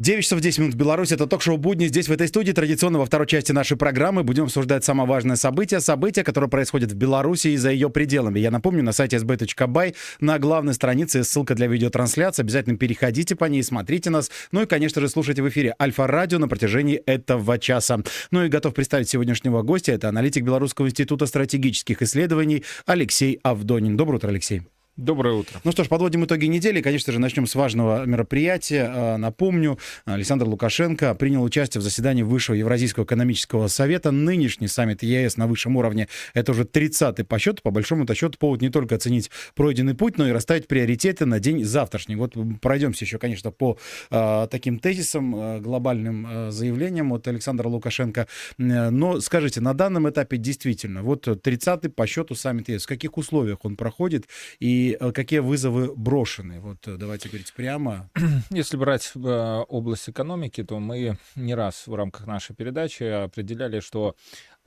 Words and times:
9 0.00 0.24
часов 0.24 0.40
10 0.40 0.58
минут 0.60 0.74
в 0.74 0.78
Беларуси. 0.78 1.12
Это 1.12 1.26
ток-шоу 1.26 1.58
«Будни». 1.58 1.86
Здесь, 1.86 2.08
в 2.08 2.12
этой 2.12 2.26
студии, 2.26 2.52
традиционно 2.52 2.98
во 2.98 3.04
второй 3.04 3.26
части 3.26 3.52
нашей 3.52 3.76
программы 3.76 4.22
будем 4.22 4.44
обсуждать 4.44 4.82
самое 4.82 5.06
важное 5.06 5.36
событие. 5.36 5.78
Событие, 5.80 6.24
которое 6.24 6.48
происходит 6.48 6.90
в 6.90 6.94
Беларуси 6.94 7.48
и 7.48 7.58
за 7.58 7.70
ее 7.70 7.90
пределами. 7.90 8.38
Я 8.38 8.50
напомню, 8.50 8.82
на 8.82 8.92
сайте 8.92 9.18
sb.by 9.18 9.94
на 10.20 10.38
главной 10.38 10.72
странице 10.72 11.22
ссылка 11.22 11.54
для 11.54 11.66
видеотрансляции. 11.66 12.40
Обязательно 12.40 12.78
переходите 12.78 13.36
по 13.36 13.44
ней, 13.44 13.62
смотрите 13.62 14.08
нас. 14.08 14.30
Ну 14.52 14.62
и, 14.62 14.66
конечно 14.66 15.02
же, 15.02 15.08
слушайте 15.10 15.42
в 15.42 15.48
эфире 15.50 15.74
Альфа-радио 15.78 16.38
на 16.38 16.48
протяжении 16.48 16.96
этого 16.96 17.58
часа. 17.58 18.00
Ну 18.30 18.42
и 18.42 18.48
готов 18.48 18.72
представить 18.72 19.10
сегодняшнего 19.10 19.60
гостя. 19.60 19.92
Это 19.92 20.08
аналитик 20.08 20.44
Белорусского 20.44 20.86
института 20.86 21.26
стратегических 21.26 22.00
исследований 22.00 22.64
Алексей 22.86 23.38
Авдонин. 23.42 23.98
Доброе 23.98 24.16
утро, 24.16 24.28
Алексей. 24.30 24.62
Доброе 25.00 25.32
утро. 25.32 25.58
Ну 25.64 25.72
что 25.72 25.82
ж, 25.82 25.88
подводим 25.88 26.26
итоги 26.26 26.44
недели. 26.44 26.82
Конечно 26.82 27.10
же, 27.10 27.18
начнем 27.18 27.46
с 27.46 27.54
важного 27.54 28.04
мероприятия. 28.04 28.84
А, 28.86 29.16
напомню, 29.16 29.78
Александр 30.04 30.44
Лукашенко 30.44 31.14
принял 31.14 31.42
участие 31.42 31.80
в 31.80 31.82
заседании 31.82 32.22
Высшего 32.22 32.54
Евразийского 32.54 33.04
экономического 33.04 33.68
совета. 33.68 34.10
Нынешний 34.10 34.68
саммит 34.68 35.02
ЕС 35.02 35.38
на 35.38 35.46
высшем 35.46 35.78
уровне— 35.78 36.08
это 36.34 36.52
уже 36.52 36.64
30-й 36.64 37.24
по 37.24 37.38
счету. 37.38 37.62
По 37.62 37.70
большому 37.70 38.06
счету 38.14 38.36
повод 38.38 38.60
не 38.60 38.68
только 38.68 38.96
оценить 38.96 39.30
пройденный 39.54 39.94
путь, 39.94 40.18
но 40.18 40.28
и 40.28 40.32
расставить 40.32 40.68
приоритеты 40.68 41.24
на 41.24 41.40
день 41.40 41.64
завтрашний. 41.64 42.16
Вот 42.16 42.34
пройдемся 42.60 43.06
еще, 43.06 43.16
конечно, 43.16 43.50
по 43.50 43.78
э, 44.10 44.48
таким 44.50 44.78
тезисам, 44.78 45.34
э, 45.34 45.60
глобальным 45.60 46.26
э, 46.28 46.50
заявлениям 46.50 47.14
от 47.14 47.26
Александра 47.26 47.68
Лукашенко. 47.68 48.26
Но 48.58 49.18
скажите, 49.20 49.62
на 49.62 49.72
данном 49.72 50.10
этапе 50.10 50.36
действительно, 50.36 51.02
вот 51.02 51.26
30-й 51.26 51.88
по 51.88 52.06
счету 52.06 52.34
саммит 52.34 52.68
ЕС, 52.68 52.84
в 52.84 52.88
каких 52.88 53.16
условиях 53.16 53.64
он 53.64 53.76
проходит 53.76 54.26
и 54.58 54.89
Э, 54.98 55.12
какие 55.12 55.40
вызовы 55.40 55.94
брошены? 55.94 56.60
Вот 56.60 56.86
э, 56.88 56.96
давайте 56.96 57.28
говорить 57.28 57.52
прямо. 57.52 58.10
Если 58.50 58.76
брать 58.76 59.12
э, 59.14 59.64
область 59.68 60.08
экономики, 60.08 60.64
то 60.64 60.78
мы 60.78 61.18
не 61.36 61.54
раз 61.54 61.86
в 61.86 61.94
рамках 61.94 62.26
нашей 62.26 62.54
передачи 62.56 63.02
определяли, 63.02 63.80
что 63.80 64.16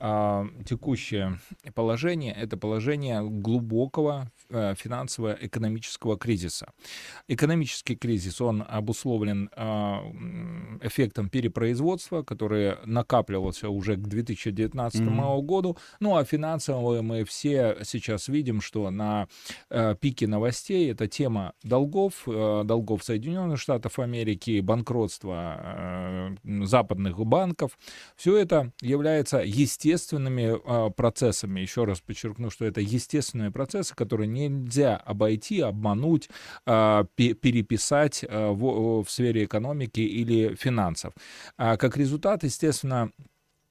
а, 0.00 0.46
текущее 0.64 1.38
положение— 1.74 2.34
это 2.36 2.56
положение 2.56 3.22
глубокого 3.22 4.30
э, 4.50 4.74
финансово-экономического 4.76 6.18
кризиса. 6.18 6.72
Экономический 7.28 7.94
кризис, 7.94 8.40
он 8.40 8.64
обусловлен 8.68 9.50
а, 9.54 10.02
эффектом 10.82 11.28
перепроизводства, 11.28 12.22
который 12.22 12.74
накапливался 12.84 13.68
уже 13.68 13.94
к 13.94 14.00
2019 14.00 15.00
mm-hmm. 15.00 15.42
году. 15.42 15.78
Ну 16.00 16.16
а 16.16 16.24
финансово 16.24 17.00
мы 17.00 17.24
все 17.24 17.78
сейчас 17.84 18.26
видим, 18.26 18.60
что 18.60 18.90
на 18.90 19.28
э, 19.70 19.94
пике 20.00 20.26
новостей 20.26 20.90
это 20.90 21.06
тема 21.06 21.52
долгов, 21.62 22.24
э, 22.26 22.62
долгов 22.64 23.04
Соединенных 23.04 23.60
Штатов 23.60 24.00
Америки, 24.00 24.60
банкротства 24.60 26.34
западных 26.42 27.24
банков. 27.24 27.78
Все 28.16 28.36
это 28.36 28.72
является 28.80 29.38
естественным 29.38 29.83
естественными 29.84 30.60
а, 30.64 30.90
процессами. 30.90 31.60
Еще 31.60 31.84
раз 31.84 32.00
подчеркну, 32.00 32.50
что 32.50 32.64
это 32.64 32.80
естественные 32.80 33.50
процессы, 33.50 33.94
которые 33.94 34.26
нельзя 34.26 34.96
обойти, 34.96 35.60
обмануть, 35.60 36.28
а, 36.66 37.04
переписать 37.14 38.24
а, 38.28 38.52
в, 38.52 39.02
в 39.04 39.10
сфере 39.10 39.44
экономики 39.44 40.00
или 40.00 40.54
финансов. 40.54 41.12
А 41.56 41.76
как 41.76 41.96
результат, 41.96 42.44
естественно, 42.44 43.10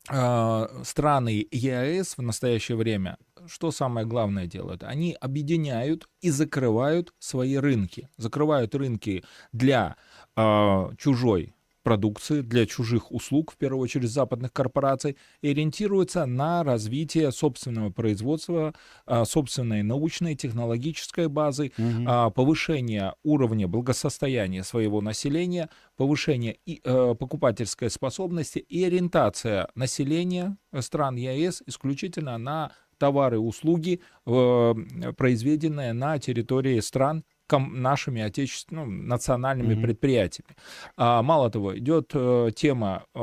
страны 0.05 1.47
ЕАЭС 1.49 2.17
в 2.17 2.21
настоящее 2.21 2.75
время 2.75 3.17
что 3.47 3.71
самое 3.71 4.05
главное 4.05 4.47
делают? 4.47 4.83
Они 4.83 5.15
объединяют 5.19 6.07
и 6.21 6.29
закрывают 6.29 7.13
свои 7.19 7.55
рынки. 7.57 8.09
Закрывают 8.17 8.75
рынки 8.75 9.23
для 9.51 9.95
э, 10.35 10.89
чужой 10.97 11.53
продукции 11.83 12.41
для 12.41 12.65
чужих 12.65 13.11
услуг, 13.11 13.51
в 13.51 13.57
первую 13.57 13.81
очередь 13.81 14.09
западных 14.09 14.51
корпораций, 14.51 15.17
и 15.41 15.49
ориентируется 15.49 16.25
на 16.25 16.63
развитие 16.63 17.31
собственного 17.31 17.91
производства, 17.91 18.73
а, 19.05 19.25
собственной 19.25 19.83
научной, 19.83 20.35
технологической 20.35 21.27
базы, 21.27 21.71
угу. 21.77 22.31
повышение 22.31 23.13
уровня 23.23 23.67
благосостояния 23.67 24.63
своего 24.63 25.01
населения, 25.01 25.69
повышение 25.97 26.57
и, 26.65 26.81
э, 26.83 27.15
покупательской 27.19 27.89
способности 27.89 28.59
и 28.59 28.83
ориентация 28.83 29.69
населения 29.75 30.57
стран 30.79 31.15
ЕАЭС 31.17 31.63
исключительно 31.67 32.37
на 32.37 32.71
товары 32.97 33.35
и 33.35 33.39
услуги, 33.39 34.01
произведенные 34.23 35.93
на 35.93 36.19
территории 36.19 36.79
стран 36.79 37.23
нашими 37.59 38.21
отечественными, 38.21 39.01
ну, 39.01 39.07
национальными 39.07 39.73
mm-hmm. 39.73 39.81
предприятиями. 39.81 40.55
А, 40.97 41.21
мало 41.21 41.49
того, 41.49 41.77
идет 41.77 42.11
э, 42.13 42.49
тема, 42.55 43.05
э, 43.13 43.19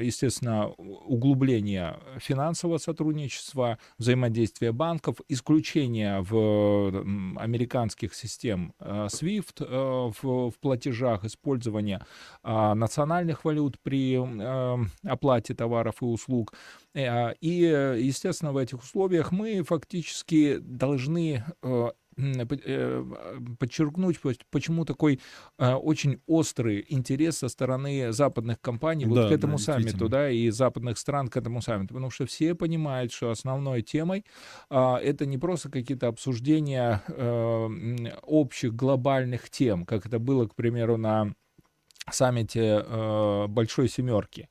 естественно, 0.00 0.68
углубления 0.68 1.98
финансового 2.18 2.78
сотрудничества, 2.78 3.78
взаимодействия 3.98 4.72
банков, 4.72 5.16
исключения 5.28 6.20
в 6.20 6.88
американских 7.36 8.14
систем 8.14 8.74
э, 8.80 9.06
SWIFT 9.06 9.64
э, 9.64 10.12
в, 10.22 10.50
в 10.50 10.58
платежах, 10.60 11.24
использования 11.24 12.04
э, 12.42 12.74
национальных 12.74 13.44
валют 13.44 13.78
при 13.82 14.18
э, 14.18 14.84
оплате 15.04 15.54
товаров 15.54 16.02
и 16.02 16.04
услуг. 16.04 16.54
Э, 16.94 17.34
и, 17.40 17.60
естественно, 17.98 18.52
в 18.52 18.56
этих 18.56 18.80
условиях 18.80 19.32
мы 19.32 19.62
фактически 19.62 20.58
должны 20.58 21.44
э, 21.62 21.68
Э, 21.68 21.90
подчеркнуть, 23.58 24.18
почему 24.50 24.84
такой 24.84 25.20
э, 25.58 25.72
очень 25.72 26.20
острый 26.26 26.84
интерес 26.88 27.38
со 27.38 27.48
стороны 27.48 28.12
западных 28.12 28.60
компаний 28.60 29.04
да, 29.04 29.10
вот 29.10 29.28
к 29.28 29.32
этому 29.32 29.58
да, 29.58 29.62
саммиту, 29.62 30.08
да, 30.08 30.30
и 30.30 30.50
западных 30.50 30.98
стран 30.98 31.28
к 31.28 31.36
этому 31.36 31.62
саммиту, 31.62 31.94
потому 31.94 32.10
что 32.10 32.26
все 32.26 32.54
понимают, 32.54 33.12
что 33.12 33.30
основной 33.30 33.82
темой 33.82 34.24
а, 34.70 34.98
это 34.98 35.26
не 35.26 35.38
просто 35.38 35.70
какие-то 35.70 36.08
обсуждения 36.08 37.02
э, 37.08 37.68
общих 38.22 38.74
глобальных 38.74 39.50
тем, 39.50 39.84
как 39.84 40.06
это 40.06 40.18
было, 40.18 40.46
к 40.46 40.54
примеру, 40.54 40.96
на 40.96 41.32
саммите 42.10 42.82
Большой 43.48 43.88
Семерки, 43.88 44.48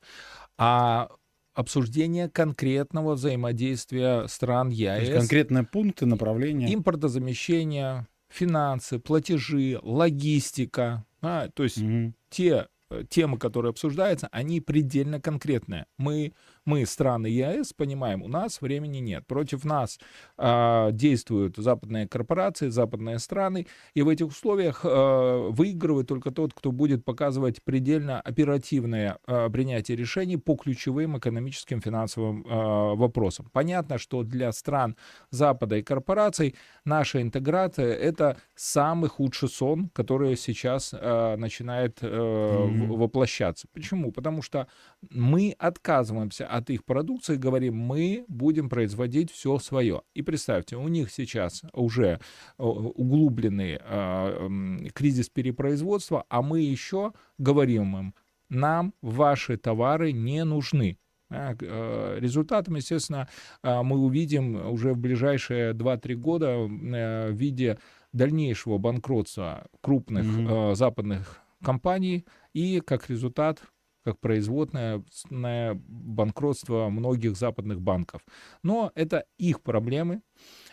а 0.56 1.08
обсуждение 1.58 2.28
конкретного 2.28 3.14
взаимодействия 3.14 4.28
стран 4.28 4.68
ЕАЭС. 4.68 5.10
конкретные 5.12 5.64
пункты, 5.64 6.06
направления. 6.06 6.72
Импортозамещение, 6.72 8.06
финансы, 8.28 9.00
платежи, 9.00 9.78
логистика. 9.82 11.04
А, 11.20 11.48
то 11.48 11.64
есть 11.64 11.78
угу. 11.78 12.14
те 12.30 12.68
Э, 12.90 13.04
темы, 13.08 13.38
которые 13.38 13.70
обсуждаются, 13.70 14.28
они 14.32 14.62
предельно 14.62 15.20
конкретные. 15.20 15.84
Мы, 15.98 16.32
мы 16.64 16.84
страны 16.86 17.26
ЕАЭС, 17.26 17.72
понимаем, 17.72 18.22
у 18.22 18.28
нас 18.28 18.60
времени 18.60 18.98
нет. 18.98 19.26
Против 19.26 19.64
нас 19.64 19.98
э, 20.36 20.88
действуют 20.92 21.56
западные 21.56 22.08
корпорации, 22.08 22.68
западные 22.68 23.18
страны, 23.18 23.66
и 23.94 24.02
в 24.02 24.08
этих 24.08 24.28
условиях 24.28 24.84
э, 24.84 25.48
выигрывает 25.50 26.08
только 26.08 26.30
тот, 26.30 26.54
кто 26.54 26.72
будет 26.72 27.04
показывать 27.04 27.62
предельно 27.62 28.20
оперативное 28.20 29.18
э, 29.26 29.48
принятие 29.50 29.96
решений 29.96 30.36
по 30.36 30.56
ключевым 30.56 31.18
экономическим 31.18 31.80
финансовым 31.80 32.44
э, 32.44 32.94
вопросам. 32.94 33.48
Понятно, 33.52 33.98
что 33.98 34.22
для 34.22 34.52
стран 34.52 34.96
Запада 35.30 35.76
и 35.76 35.82
корпораций 35.82 36.54
наша 36.84 37.22
интеграция— 37.22 37.94
это 37.94 38.36
самый 38.54 39.08
худший 39.08 39.48
сон, 39.48 39.90
который 39.92 40.36
сейчас 40.36 40.92
э, 40.92 41.36
начинает 41.36 41.98
э, 42.02 42.66
воплощаться. 42.88 43.66
Почему? 43.72 44.12
Потому 44.12 44.42
что 44.42 44.66
мы 45.10 45.54
отказываемся 45.58 46.46
от 46.46 46.57
их 46.70 46.84
продукции, 46.84 47.36
говорим, 47.36 47.76
мы 47.76 48.24
будем 48.28 48.68
производить 48.68 49.30
все 49.30 49.58
свое. 49.58 50.02
И 50.14 50.22
представьте, 50.22 50.76
у 50.76 50.88
них 50.88 51.10
сейчас 51.10 51.62
уже 51.72 52.20
э, 52.58 52.62
углубленный 52.62 53.78
э, 53.80 54.88
кризис 54.92 55.28
перепроизводства, 55.28 56.24
а 56.28 56.42
мы 56.42 56.60
еще 56.60 57.12
говорим 57.38 57.96
им, 57.96 58.14
нам 58.48 58.94
ваши 59.02 59.56
товары 59.56 60.12
не 60.12 60.44
нужны. 60.44 60.98
А, 61.30 61.54
э, 61.60 62.18
результатом, 62.20 62.76
естественно, 62.76 63.28
мы 63.62 63.98
увидим 63.98 64.70
уже 64.70 64.94
в 64.94 64.98
ближайшие 64.98 65.74
2-3 65.74 66.14
года 66.14 66.56
в 66.58 67.32
виде 67.32 67.78
дальнейшего 68.12 68.78
банкротства 68.78 69.66
крупных 69.82 70.24
mm-hmm. 70.24 70.74
западных 70.74 71.40
компаний 71.62 72.24
и 72.54 72.80
как 72.80 73.10
результат 73.10 73.62
как 74.08 74.20
производное 74.20 75.04
банкротство 75.30 76.88
многих 76.88 77.36
западных 77.36 77.82
банков. 77.82 78.22
Но 78.62 78.90
это 78.94 79.26
их 79.36 79.60
проблемы, 79.60 80.22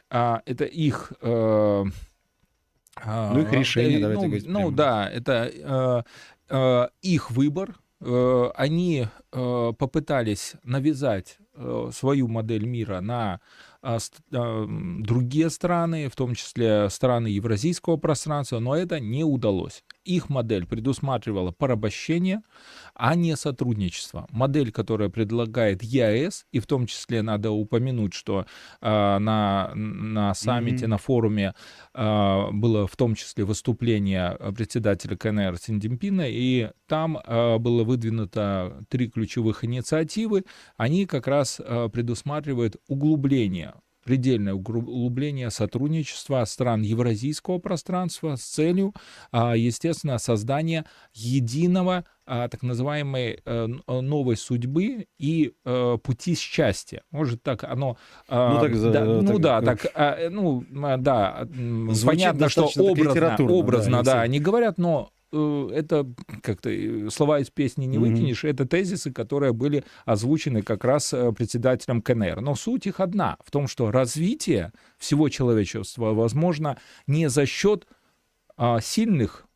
а, 0.10 0.42
это 0.46 0.64
их... 0.64 1.12
Э, 1.22 1.84
а, 2.96 3.34
ну, 3.34 3.42
их 3.42 3.52
решение, 3.52 3.98
э, 3.98 4.02
давайте 4.02 4.22
ну, 4.22 4.28
говорить. 4.28 4.48
Ну, 4.48 4.72
да, 4.72 5.10
это 5.10 6.06
э, 6.50 6.88
их 7.02 7.32
выбор. 7.32 7.76
Они 8.56 9.08
попытались 9.32 10.56
навязать 10.64 11.40
свою 11.92 12.28
модель 12.28 12.66
мира 12.66 13.00
на 13.00 13.40
другие 13.82 15.50
страны, 15.50 16.10
в 16.10 16.16
том 16.16 16.36
числе 16.36 16.90
страны 16.90 17.28
евразийского 17.28 17.98
пространства, 17.98 18.60
но 18.60 18.76
это 18.76 19.00
не 19.00 19.24
удалось. 19.24 19.84
Их 20.06 20.30
модель 20.30 20.66
предусматривала 20.66 21.52
порабощение, 21.52 22.42
а 22.94 23.16
не 23.16 23.36
сотрудничество. 23.36 24.28
Модель, 24.30 24.72
которая 24.72 25.10
предлагает 25.10 25.84
ЕАЭС, 25.84 26.46
и 26.52 26.60
в 26.60 26.68
том 26.68 26.86
числе 26.86 27.22
надо 27.22 27.52
упомянуть, 27.52 28.14
что 28.14 28.46
э, 28.82 29.18
на, 29.20 29.72
на 29.76 30.34
саммите, 30.34 30.86
mm-hmm. 30.86 30.90
на 30.90 30.98
форуме 30.98 31.54
э, 31.94 32.52
было 32.52 32.88
в 32.88 32.96
том 32.96 33.16
числе 33.16 33.44
выступление 33.44 34.38
председателя 34.56 35.18
КНР 35.18 35.58
Синдимпина, 35.58 36.26
и 36.28 36.70
там 36.88 37.18
э, 37.18 37.58
было 37.58 37.84
выдвинуто 37.84 38.86
три 38.90 39.10
ключевых 39.10 39.66
инициативы. 39.66 40.46
Они 40.78 41.06
как 41.06 41.28
раз 41.28 41.60
э, 41.60 41.90
предусматривают 41.92 42.78
углубление 42.88 43.74
предельное 44.06 44.54
углубление 44.54 45.50
сотрудничества 45.50 46.46
стран 46.46 46.84
евразийского 46.84 47.58
пространства 47.58 48.36
с 48.36 48.44
целью, 48.44 48.94
а, 49.32 49.58
естественно, 49.58 50.20
создания 50.20 50.86
единого 51.14 52.06
а, 52.28 52.48
так 52.48 52.62
называемой 52.64 53.42
э, 53.44 53.68
э, 53.88 54.02
новой 54.02 54.38
судьбы 54.38 55.08
и 55.18 55.54
э, 55.66 55.98
пути 56.02 56.36
счастья. 56.36 57.04
Может, 57.12 57.42
так 57.44 57.64
оно... 57.64 57.98
Ну, 58.30 58.60
так, 58.62 58.92
да, 58.92 59.06
ну 59.06 59.26
так, 59.26 59.42
да, 59.42 59.62
так, 59.62 59.88
а, 59.96 60.30
ну, 60.30 60.64
да, 60.70 61.48
понятно, 62.06 62.50
что 62.50 62.66
образно, 62.78 63.38
образно, 63.50 64.04
да, 64.04 64.14
да, 64.14 64.22
они 64.22 64.40
говорят, 64.40 64.78
но 64.78 65.12
это 65.72 66.08
как-то 66.42 66.70
э, 66.70 67.10
слова 67.10 67.40
из 67.40 67.50
песни 67.50 67.86
не 67.86 67.98
выкинешь, 67.98 68.44
mm-hmm. 68.44 68.50
это 68.50 68.66
тезисы, 68.66 69.12
которые 69.12 69.54
были 69.54 69.84
озвучены 70.06 70.62
как 70.62 70.84
раз 70.84 71.14
э, 71.14 71.32
председателем 71.32 72.02
КНР. 72.02 72.42
Но 72.42 72.56
суть 72.56 72.88
их 72.88 73.00
одна, 73.00 73.38
в 73.44 73.52
том, 73.52 73.68
что 73.68 73.92
развитие 73.92 74.72
всего 74.98 75.30
человечества 75.30 76.14
возможно 76.14 76.78
не 77.08 77.30
за 77.30 77.46
счет 77.46 77.88
а, 78.58 78.80
сильных 78.80 79.46
Э, 79.46 79.55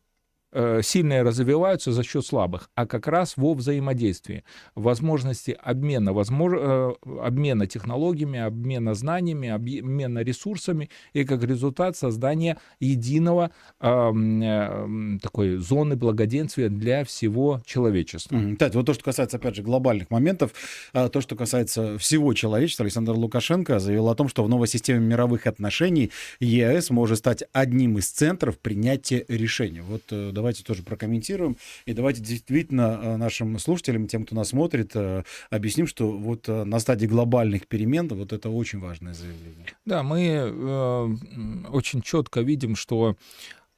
сильные 0.82 1.22
развиваются 1.22 1.92
за 1.92 2.02
счет 2.02 2.26
слабых, 2.26 2.70
а 2.74 2.86
как 2.86 3.06
раз 3.06 3.36
во 3.36 3.54
взаимодействии, 3.54 4.44
возможности 4.74 5.56
обмена, 5.62 6.12
возмож... 6.12 6.52
Э, 6.56 6.92
обмена 7.22 7.66
технологиями, 7.66 8.38
обмена 8.38 8.94
знаниями, 8.94 9.48
обмена 9.48 10.20
ресурсами 10.20 10.90
и 11.12 11.24
как 11.24 11.42
результат 11.44 11.96
создания 11.96 12.58
единого 12.80 13.50
э, 13.80 15.18
такой 15.22 15.56
зоны 15.56 15.96
благоденствия 15.96 16.68
для 16.68 17.04
всего 17.04 17.62
человечества. 17.64 18.40
Кстати, 18.52 18.76
вот 18.76 18.86
то, 18.86 18.94
что 18.94 19.04
касается, 19.04 19.36
опять 19.36 19.56
же, 19.56 19.62
глобальных 19.62 20.10
моментов, 20.10 20.52
а, 20.92 21.08
то, 21.08 21.20
что 21.20 21.36
касается 21.36 21.98
всего 21.98 22.32
человечества, 22.34 22.84
Александр 22.84 23.12
Лукашенко 23.12 23.78
заявил 23.78 24.08
о 24.08 24.14
том, 24.14 24.28
что 24.28 24.44
в 24.44 24.48
новой 24.48 24.66
системе 24.66 25.00
мировых 25.00 25.46
отношений 25.46 26.10
ЕАЭС 26.40 26.90
может 26.90 27.18
стать 27.18 27.44
одним 27.52 27.98
из 27.98 28.10
центров 28.10 28.58
принятия 28.58 29.24
решений. 29.28 29.80
Вот 29.80 30.02
давайте 30.40 30.64
тоже 30.64 30.82
прокомментируем. 30.82 31.56
И 31.84 31.92
давайте 31.92 32.22
действительно 32.22 32.98
э, 33.02 33.16
нашим 33.16 33.58
слушателям, 33.58 34.06
тем, 34.06 34.24
кто 34.24 34.34
нас 34.34 34.48
смотрит, 34.48 34.92
э, 34.94 35.22
объясним, 35.50 35.86
что 35.86 36.10
вот 36.10 36.48
э, 36.48 36.64
на 36.64 36.80
стадии 36.80 37.06
глобальных 37.06 37.66
перемен 37.66 38.08
вот 38.08 38.32
это 38.32 38.48
очень 38.48 38.80
важное 38.80 39.12
заявление. 39.14 39.66
Да, 39.84 40.02
мы 40.02 40.20
э, 40.22 41.68
очень 41.70 42.00
четко 42.02 42.40
видим, 42.40 42.74
что 42.74 43.16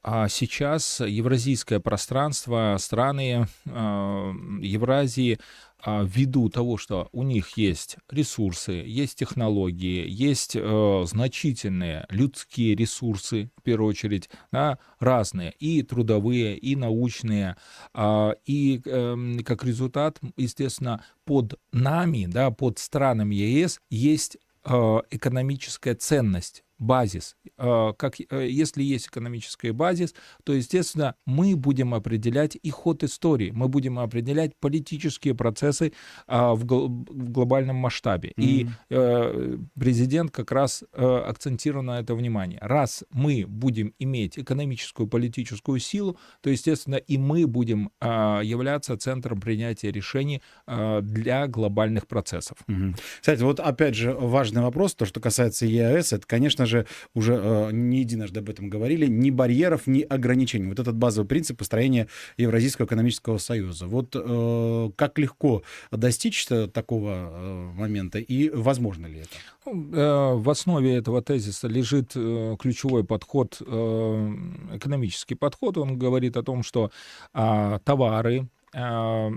а 0.03 0.27
сейчас 0.27 0.99
евразийское 0.99 1.79
пространство, 1.79 2.75
страны 2.77 3.47
э, 3.65 4.33
Евразии 4.61 5.39
а, 5.85 6.03
ввиду 6.05 6.49
того, 6.49 6.77
что 6.77 7.09
у 7.11 7.23
них 7.23 7.57
есть 7.57 7.97
ресурсы, 8.09 8.71
есть 8.71 9.17
технологии, 9.17 10.05
есть 10.07 10.55
э, 10.55 11.03
значительные 11.05 12.05
людские 12.09 12.73
ресурсы, 12.73 13.49
в 13.57 13.63
первую 13.63 13.89
очередь, 13.89 14.29
да, 14.51 14.77
разные, 14.99 15.51
и 15.59 15.81
трудовые, 15.81 16.57
и 16.57 16.77
научные, 16.77 17.57
э, 17.93 18.33
и 18.45 18.81
э, 18.85 19.37
как 19.45 19.65
результат, 19.65 20.19
естественно, 20.37 21.03
под 21.25 21.59
нами, 21.73 22.27
да, 22.27 22.49
под 22.51 22.79
странами 22.79 23.35
ЕС 23.35 23.81
есть 23.89 24.37
э, 24.63 25.01
экономическая 25.11 25.95
ценность 25.95 26.63
базис. 26.83 27.35
А, 27.57 27.93
как, 27.93 28.19
э, 28.19 28.47
если 28.49 28.83
есть 28.83 29.07
экономический 29.07 29.71
базис, 29.71 30.13
то, 30.43 30.53
естественно, 30.53 31.15
мы 31.25 31.55
будем 31.55 31.93
определять 31.93 32.57
и 32.61 32.69
ход 32.69 33.03
истории, 33.03 33.51
мы 33.51 33.67
будем 33.67 33.99
определять 33.99 34.55
политические 34.59 35.33
процессы 35.33 35.93
а, 36.27 36.53
в 36.53 36.65
глобальном 36.65 37.77
масштабе. 37.77 38.29
Mm-hmm. 38.29 38.43
И 38.43 38.67
э, 38.89 39.57
президент 39.79 40.31
как 40.31 40.51
раз 40.51 40.83
э, 40.93 41.05
акцентировал 41.05 41.83
на 41.83 41.99
это 41.99 42.15
внимание. 42.15 42.59
Раз 42.61 43.03
мы 43.11 43.45
будем 43.47 43.93
иметь 43.99 44.37
экономическую, 44.37 45.07
политическую 45.07 45.79
силу, 45.79 46.17
то, 46.41 46.49
естественно, 46.49 46.95
и 46.95 47.17
мы 47.17 47.47
будем 47.47 47.91
а, 47.99 48.41
являться 48.41 48.97
центром 48.97 49.39
принятия 49.39 49.91
решений 49.91 50.41
для 50.65 51.47
глобальных 51.47 52.07
процессов. 52.07 52.57
Mm-hmm. 52.67 52.95
Кстати, 53.21 53.41
вот 53.41 53.59
опять 53.59 53.95
же 53.95 54.13
важный 54.13 54.61
вопрос, 54.61 54.95
то, 54.95 55.05
что 55.05 55.19
касается 55.19 55.65
ЕАЭС, 55.65 56.13
это, 56.13 56.27
конечно 56.27 56.65
же, 56.65 56.72
же 56.73 56.85
уже 57.13 57.35
э, 57.35 57.71
не 57.71 57.99
единожды 57.99 58.39
об 58.39 58.49
этом 58.49 58.69
говорили, 58.69 59.07
ни 59.07 59.29
барьеров, 59.29 59.87
ни 59.87 60.01
ограничений. 60.01 60.67
Вот 60.67 60.79
этот 60.79 60.95
базовый 60.95 61.27
принцип 61.27 61.57
построения 61.57 62.07
Евразийского 62.37 62.85
экономического 62.85 63.37
союза. 63.37 63.87
Вот 63.87 64.15
э, 64.15 64.89
как 64.95 65.19
легко 65.19 65.63
достичь 65.91 66.45
такого 66.73 67.29
э, 67.31 67.71
момента 67.75 68.19
и 68.19 68.49
возможно 68.49 69.07
ли 69.07 69.19
это? 69.19 69.29
Ну, 69.65 69.93
э, 69.93 70.35
в 70.35 70.49
основе 70.49 70.95
этого 70.95 71.21
тезиса 71.21 71.67
лежит 71.67 72.11
э, 72.15 72.55
ключевой 72.59 73.03
подход, 73.03 73.61
э, 73.61 74.35
экономический 74.73 75.35
подход. 75.35 75.77
Он 75.77 75.97
говорит 75.97 76.37
о 76.37 76.43
том, 76.43 76.63
что 76.63 76.91
а, 77.33 77.79
товары, 77.79 78.47
а, 78.75 79.31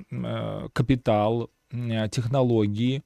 капитал, 0.72 1.50
технологии, 1.70 3.02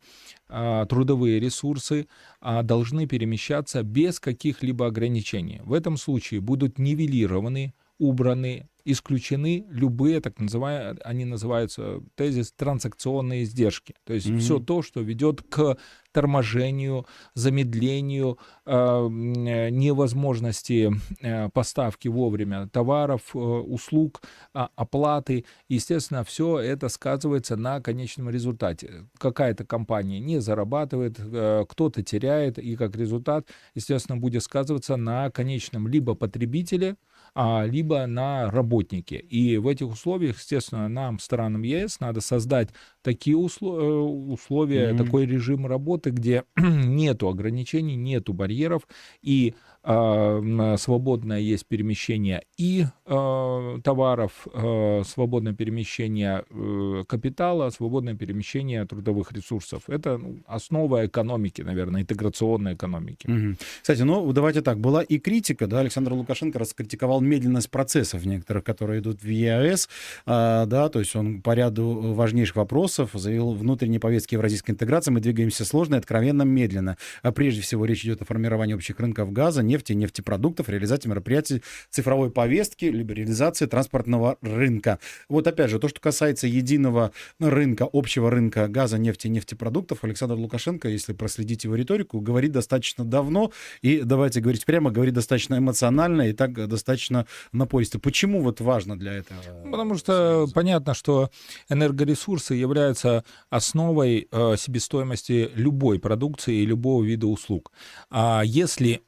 а, 0.48 0.84
трудовые 0.86 1.40
ресурсы 1.40 2.06
а, 2.40 2.62
должны 2.62 3.06
перемещаться 3.06 3.82
без 3.82 4.20
каких-либо 4.20 4.86
ограничений. 4.86 5.60
В 5.64 5.72
этом 5.72 5.96
случае 5.96 6.40
будут 6.40 6.78
нивелированы, 6.78 7.74
убраны 8.00 8.68
исключены 8.84 9.66
любые, 9.70 10.20
так 10.20 10.38
называемые, 10.40 10.96
они 11.04 11.24
называются 11.24 12.00
тезис 12.14 12.52
транзакционные 12.52 13.44
издержки. 13.44 13.94
То 14.04 14.14
есть 14.14 14.26
mm-hmm. 14.26 14.38
все 14.38 14.58
то, 14.58 14.82
что 14.82 15.00
ведет 15.00 15.42
к 15.42 15.76
торможению, 16.12 17.06
замедлению, 17.34 18.38
э, 18.66 19.08
невозможности 19.10 20.90
э, 21.20 21.48
поставки 21.50 22.08
вовремя 22.08 22.68
товаров, 22.68 23.30
э, 23.34 23.38
услуг, 23.38 24.22
э, 24.54 24.66
оплаты. 24.74 25.44
Естественно, 25.68 26.24
все 26.24 26.58
это 26.58 26.88
сказывается 26.88 27.56
на 27.56 27.80
конечном 27.80 28.30
результате. 28.30 29.08
Какая-то 29.18 29.64
компания 29.64 30.18
не 30.18 30.40
зарабатывает, 30.40 31.16
э, 31.18 31.64
кто-то 31.68 32.02
теряет, 32.02 32.58
и 32.58 32.76
как 32.76 32.96
результат, 32.96 33.46
естественно, 33.74 34.18
будет 34.18 34.42
сказываться 34.42 34.96
на 34.96 35.30
конечном 35.30 35.86
либо 35.86 36.14
потребителе, 36.14 36.96
либо 37.34 38.06
на 38.06 38.50
работнике. 38.50 39.16
И 39.16 39.56
в 39.56 39.68
этих 39.68 39.88
условиях, 39.88 40.38
естественно, 40.38 40.88
нам, 40.88 41.18
странам 41.18 41.62
ЕС, 41.62 42.00
надо 42.00 42.20
создать 42.20 42.70
такие 43.02 43.34
э, 43.34 43.38
условия, 43.38 44.90
mm-hmm. 44.90 44.96
такой 44.96 45.26
режим 45.26 45.66
работы, 45.66 46.10
где 46.10 46.44
нету 46.56 47.28
ограничений, 47.28 47.96
нету 47.96 48.32
барьеров, 48.32 48.86
и 49.22 49.54
свободное 49.82 51.40
есть 51.40 51.66
перемещение 51.66 52.42
и 52.58 52.84
э, 53.06 53.78
товаров, 53.82 54.46
э, 54.52 55.02
свободное 55.06 55.54
перемещение 55.54 56.44
э, 56.50 57.04
капитала, 57.08 57.70
свободное 57.70 58.14
перемещение 58.14 58.84
трудовых 58.84 59.32
ресурсов. 59.32 59.84
Это 59.88 60.18
ну, 60.18 60.40
основа 60.46 61.06
экономики, 61.06 61.62
наверное, 61.62 62.02
интеграционной 62.02 62.74
экономики. 62.74 63.26
Угу. 63.26 63.56
Кстати, 63.80 64.02
ну 64.02 64.30
давайте 64.32 64.60
так, 64.60 64.78
была 64.78 65.02
и 65.02 65.18
критика, 65.18 65.66
да, 65.66 65.80
Александр 65.80 66.12
Лукашенко 66.12 66.58
раскритиковал 66.58 67.22
медленность 67.22 67.70
процессов 67.70 68.26
некоторых, 68.26 68.64
которые 68.64 69.00
идут 69.00 69.22
в 69.22 69.28
ЕАЭС, 69.28 69.88
да, 70.26 70.88
то 70.90 70.98
есть 70.98 71.16
он 71.16 71.40
по 71.40 71.54
ряду 71.54 72.12
важнейших 72.14 72.56
вопросов 72.56 73.10
заявил 73.14 73.52
внутренней 73.52 73.98
повестки 73.98 74.34
евразийской 74.34 74.74
интеграции, 74.74 75.10
мы 75.10 75.20
двигаемся 75.20 75.64
сложно 75.64 75.94
и 75.94 75.98
откровенно 75.98 76.42
медленно. 76.42 76.98
А 77.22 77.32
прежде 77.32 77.62
всего 77.62 77.86
речь 77.86 78.04
идет 78.04 78.20
о 78.20 78.24
формировании 78.26 78.74
общих 78.74 79.00
рынков 79.00 79.32
газа, 79.32 79.62
нефти 79.70 79.92
и 79.92 79.94
нефтепродуктов, 79.94 80.68
реализации 80.68 81.08
мероприятий 81.08 81.62
цифровой 81.90 82.30
повестки, 82.30 82.86
либерализации 82.86 83.66
транспортного 83.66 84.36
рынка. 84.42 84.98
Вот 85.28 85.46
опять 85.46 85.70
же, 85.70 85.78
то, 85.78 85.88
что 85.88 86.00
касается 86.00 86.46
единого 86.46 87.12
рынка, 87.38 87.88
общего 87.90 88.30
рынка 88.30 88.68
газа, 88.68 88.98
нефти 88.98 89.28
и 89.28 89.30
нефтепродуктов, 89.30 90.04
Александр 90.04 90.34
Лукашенко, 90.34 90.88
если 90.88 91.12
проследить 91.12 91.64
его 91.64 91.76
риторику, 91.76 92.20
говорит 92.20 92.52
достаточно 92.52 93.04
давно, 93.04 93.52
и 93.82 94.00
давайте 94.02 94.40
говорить 94.40 94.66
прямо, 94.66 94.90
говорит 94.90 95.14
достаточно 95.14 95.58
эмоционально 95.58 96.28
и 96.28 96.32
так 96.32 96.68
достаточно 96.68 97.26
напористо. 97.52 97.98
Почему 97.98 98.42
вот 98.42 98.60
важно 98.60 98.98
для 98.98 99.14
этого? 99.14 99.40
Потому 99.70 99.96
что 99.96 100.48
понятно, 100.52 100.94
что 100.94 101.30
энергоресурсы 101.68 102.54
являются 102.54 103.24
основой 103.50 104.28
э, 104.30 104.56
себестоимости 104.58 105.50
любой 105.54 105.98
продукции 105.98 106.56
и 106.56 106.66
любого 106.66 107.04
вида 107.04 107.26
услуг. 107.26 107.72
А 108.10 108.42
если 108.44 109.02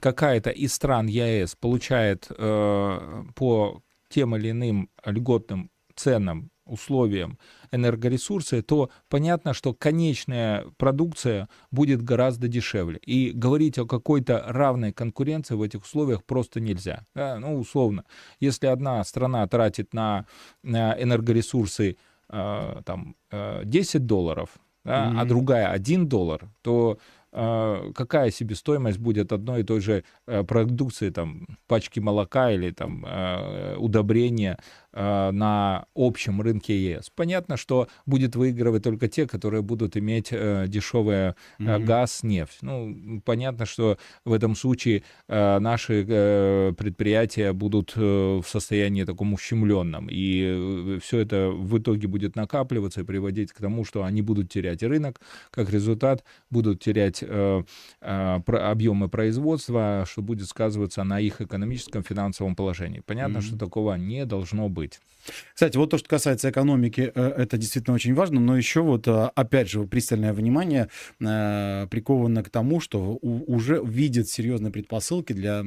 какая-то 0.00 0.50
из 0.50 0.74
стран 0.74 1.06
ЕАЭС 1.06 1.56
получает 1.56 2.26
э, 2.30 3.24
по 3.34 3.82
тем 4.08 4.36
или 4.36 4.50
иным 4.50 4.90
льготным 5.04 5.70
ценам 5.94 6.50
условиям 6.66 7.38
энергоресурсы, 7.70 8.62
то 8.62 8.90
понятно, 9.08 9.54
что 9.54 9.72
конечная 9.72 10.66
продукция 10.76 11.48
будет 11.70 12.02
гораздо 12.02 12.48
дешевле. 12.48 12.98
И 12.98 13.32
говорить 13.32 13.78
о 13.78 13.86
какой-то 13.86 14.44
равной 14.46 14.92
конкуренции 14.92 15.54
в 15.54 15.62
этих 15.62 15.82
условиях 15.82 16.24
просто 16.24 16.60
нельзя. 16.60 17.04
Да, 17.14 17.38
ну, 17.38 17.58
условно, 17.58 18.04
если 18.40 18.66
одна 18.66 19.02
страна 19.04 19.46
тратит 19.46 19.94
на, 19.94 20.26
на 20.62 21.00
энергоресурсы 21.00 21.96
э, 22.28 22.82
там, 22.84 23.16
э, 23.30 23.62
10 23.64 24.06
долларов, 24.06 24.50
да, 24.84 25.06
mm-hmm. 25.06 25.20
а 25.20 25.24
другая 25.24 25.68
1 25.68 26.08
доллар, 26.08 26.48
то 26.62 26.98
какая 27.36 28.30
себестоимость 28.30 28.98
будет 28.98 29.32
одной 29.32 29.60
и 29.60 29.64
той 29.64 29.80
же 29.80 30.04
э, 30.26 30.42
продукции, 30.42 31.10
там, 31.10 31.46
пачки 31.66 32.00
молока 32.00 32.50
или 32.50 32.70
там 32.70 33.04
э, 33.06 33.76
удобрения 33.76 34.58
Э, 34.98 35.30
на 35.30 35.84
общем 35.94 36.40
рынке 36.40 36.74
ЕС. 36.74 37.10
Понятно, 37.14 37.58
что 37.58 37.86
будет 38.06 38.34
выигрывать 38.34 38.82
только 38.82 39.08
те, 39.08 39.26
которые 39.26 39.60
будут 39.60 39.94
иметь 39.98 40.30
дешевый 40.30 41.34
mm-hmm. 41.58 41.84
газ, 41.84 42.22
нефть. 42.22 42.58
Ну, 42.62 43.20
понятно, 43.22 43.66
что 43.66 43.98
в 44.24 44.32
этом 44.32 44.56
случае 44.56 45.02
наши 45.28 46.04
предприятия 46.78 47.52
будут 47.52 47.94
в 47.94 48.44
состоянии 48.46 49.04
таком 49.04 49.34
ущемленном, 49.34 50.08
и 50.10 50.98
все 51.02 51.18
это 51.18 51.50
в 51.50 51.78
итоге 51.78 52.08
будет 52.08 52.34
накапливаться 52.36 53.02
и 53.02 53.04
приводить 53.04 53.52
к 53.52 53.60
тому, 53.60 53.84
что 53.84 54.02
они 54.02 54.22
будут 54.22 54.50
терять 54.50 54.82
рынок, 54.82 55.20
как 55.50 55.70
результат 55.70 56.24
будут 56.48 56.82
терять 56.82 57.22
объемы 58.00 59.08
производства, 59.08 60.04
что 60.08 60.22
будет 60.22 60.48
сказываться 60.48 61.04
на 61.04 61.20
их 61.20 61.40
экономическом 61.40 62.02
финансовом 62.02 62.54
положении. 62.56 63.02
Понятно, 63.04 63.38
mm-hmm. 63.38 63.42
что 63.42 63.58
такого 63.58 63.94
не 63.94 64.24
должно 64.24 64.68
быть 64.68 64.86
быть. 64.86 65.00
Кстати, 65.54 65.76
вот 65.76 65.90
то, 65.90 65.98
что 65.98 66.08
касается 66.08 66.50
экономики, 66.50 67.12
э, 67.14 67.32
это 67.36 67.56
действительно 67.56 67.94
очень 67.94 68.14
важно, 68.14 68.40
но 68.40 68.56
еще 68.56 68.82
вот, 68.82 69.08
э, 69.08 69.30
опять 69.34 69.68
же, 69.68 69.84
пристальное 69.84 70.32
внимание 70.32 70.88
э, 71.20 71.86
приковано 71.90 72.42
к 72.42 72.50
тому, 72.50 72.80
что 72.80 73.18
уже 73.22 73.82
видят 73.84 74.28
серьезные 74.28 74.72
предпосылки 74.72 75.32
для 75.32 75.64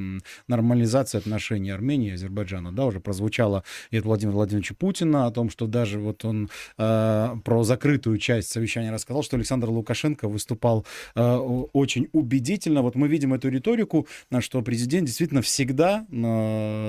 нормализации 0.47 1.17
отношений 1.17 1.71
Армении 1.71 2.11
и 2.11 2.13
Азербайджана. 2.13 2.71
Да, 2.71 2.85
уже 2.85 2.99
прозвучало 2.99 3.63
и 3.91 3.97
от 3.97 4.05
Владимира 4.05 4.35
Владимировича 4.35 4.75
Путина 4.77 5.25
о 5.25 5.31
том, 5.31 5.49
что 5.49 5.67
даже 5.67 5.99
вот 5.99 6.23
он 6.25 6.49
про 6.77 7.63
закрытую 7.63 8.17
часть 8.17 8.51
совещания 8.51 8.91
рассказал, 8.91 9.23
что 9.23 9.35
Александр 9.37 9.69
Лукашенко 9.69 10.27
выступал 10.27 10.85
очень 11.15 12.09
убедительно. 12.11 12.81
Вот 12.81 12.95
мы 12.95 13.07
видим 13.07 13.33
эту 13.33 13.49
риторику, 13.49 14.07
что 14.39 14.61
президент 14.61 15.07
действительно 15.07 15.41
всегда 15.41 16.05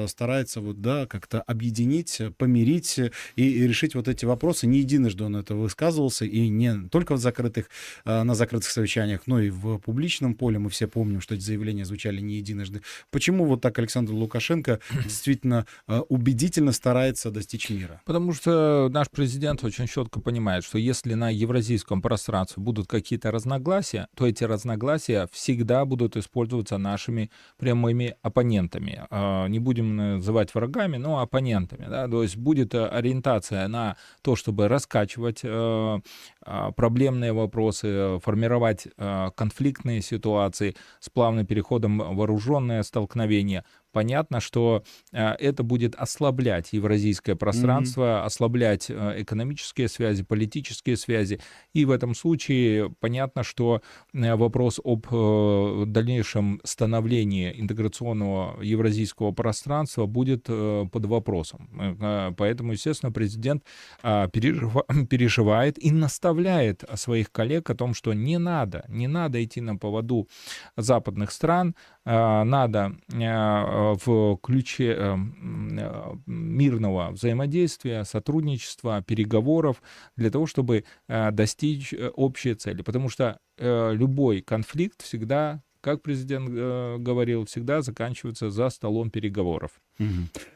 старается 0.09 0.61
вот, 0.61 0.81
да, 0.81 1.07
как-то 1.07 1.41
объединить, 1.43 2.21
помирить 2.37 2.60
помирить 2.61 2.99
и, 2.99 3.11
и 3.37 3.67
решить 3.67 3.95
вот 3.95 4.09
эти 4.09 4.25
вопросы. 4.25 4.67
Не 4.67 4.79
единожды 4.79 5.25
он 5.25 5.37
это 5.37 5.55
высказывался, 5.55 6.25
и 6.25 6.49
не 6.49 6.89
только 6.89 7.15
в 7.15 7.19
закрытых, 7.19 7.67
э, 8.05 8.23
на 8.23 8.35
закрытых 8.35 8.71
совещаниях, 8.71 9.23
но 9.27 9.41
и 9.41 9.51
в 9.51 9.79
публичном 9.79 10.35
поле. 10.35 10.59
Мы 10.59 10.69
все 10.71 10.87
помним, 10.87 11.21
что 11.21 11.35
эти 11.35 11.43
заявления 11.43 11.85
звучали 11.85 12.21
не 12.21 12.35
единожды. 12.35 12.83
Почему 13.11 13.45
вот 13.45 13.61
так 13.61 13.79
Александр 13.79 14.13
Лукашенко 14.13 14.81
действительно 15.05 15.67
э, 15.89 16.01
убедительно 16.09 16.73
старается 16.73 17.31
достичь 17.31 17.71
мира? 17.71 18.01
Потому 18.05 18.33
что 18.33 18.89
наш 18.91 19.09
президент 19.11 19.65
очень 19.65 19.87
четко 19.87 20.21
понимает, 20.21 20.65
что 20.65 20.79
если 20.79 21.15
на 21.15 21.31
евразийском 21.31 22.03
пространстве 22.03 22.63
будут 22.63 22.87
какие-то 22.87 23.31
разногласия, 23.31 24.07
то 24.17 24.27
эти 24.27 24.45
разногласия 24.45 25.29
всегда 25.33 25.85
будут 25.85 26.17
использоваться 26.17 26.79
нашими 26.79 27.31
прямыми 27.59 28.15
оппонентами. 28.23 29.07
А, 29.11 29.47
не 29.47 29.59
будем 29.59 29.97
называть 29.97 30.55
врагами, 30.55 30.99
но 30.99 31.21
оппонентами. 31.21 31.87
Да? 31.89 32.09
То 32.09 32.23
есть 32.23 32.37
будет 32.51 32.75
э, 32.75 32.85
ориентация 32.85 33.69
на 33.69 33.97
то, 34.23 34.35
чтобы 34.35 34.67
раскачивать 34.67 35.41
э, 35.45 36.01
а, 36.43 36.73
проблемные 36.73 37.33
вопросы, 37.33 38.19
формировать 38.25 38.89
э, 38.97 39.31
конфликтные 39.37 40.03
ситуации 40.03 40.75
с 40.99 41.09
плавным 41.09 41.47
переходом 41.47 41.99
вооруженное 42.17 42.83
столкновение, 42.83 43.63
понятно, 43.93 44.41
что 44.41 44.83
э, 45.13 45.33
это 45.33 45.63
будет 45.63 45.95
ослаблять 45.95 46.73
евразийское 46.73 47.37
пространство, 47.37 48.03
mm-hmm. 48.03 48.25
ослаблять 48.25 48.91
э, 48.91 49.23
экономические 49.23 49.89
связи, 49.89 50.23
политические 50.23 50.97
связи. 50.97 51.41
И 51.73 51.85
в 51.85 51.91
этом 51.91 52.15
случае 52.15 52.91
понятно, 53.01 53.43
что 53.43 53.83
э, 54.13 54.35
вопрос 54.35 54.81
об 54.85 55.07
дальнейшем 55.91 56.61
становлении 56.65 57.53
интеграционного 57.59 58.63
евразийского 58.63 59.33
пространства 59.33 60.07
будет 60.07 60.45
под 60.45 61.07
вопросом. 61.07 62.35
Поэтому, 62.37 62.73
естественно, 62.73 63.13
президент 63.13 63.65
переживает 64.03 65.83
и 65.83 65.91
наставляет 65.91 66.85
своих 66.95 67.33
коллег 67.33 67.71
о 67.71 67.75
том, 67.75 67.95
что 67.95 68.13
не 68.13 68.39
надо, 68.39 68.85
не 68.89 69.09
надо 69.09 69.43
идти 69.43 69.61
на 69.61 69.77
поводу 69.77 70.29
западных 70.77 71.33
стран, 71.33 71.75
надо 72.05 72.97
в 73.09 74.37
ключе 74.43 74.95
э, 74.97 75.17
э, 75.17 76.15
мирного 76.27 77.11
взаимодействия, 77.11 78.05
сотрудничества, 78.05 79.03
переговоров 79.03 79.83
для 80.17 80.31
того, 80.31 80.47
чтобы 80.47 80.85
э, 81.09 81.31
достичь 81.31 81.95
общей 82.15 82.55
цели. 82.55 82.83
Потому 82.83 83.09
что 83.09 83.39
любой 83.59 84.41
конфликт 84.41 85.03
всегда 85.03 85.63
как 85.81 86.03
президент 86.03 86.51
э, 86.53 86.97
говорил, 86.99 87.47
всегда 87.47 87.83
заканчивается 87.83 88.51
за 88.51 88.69
столом 88.71 89.11
переговоров. 89.11 89.73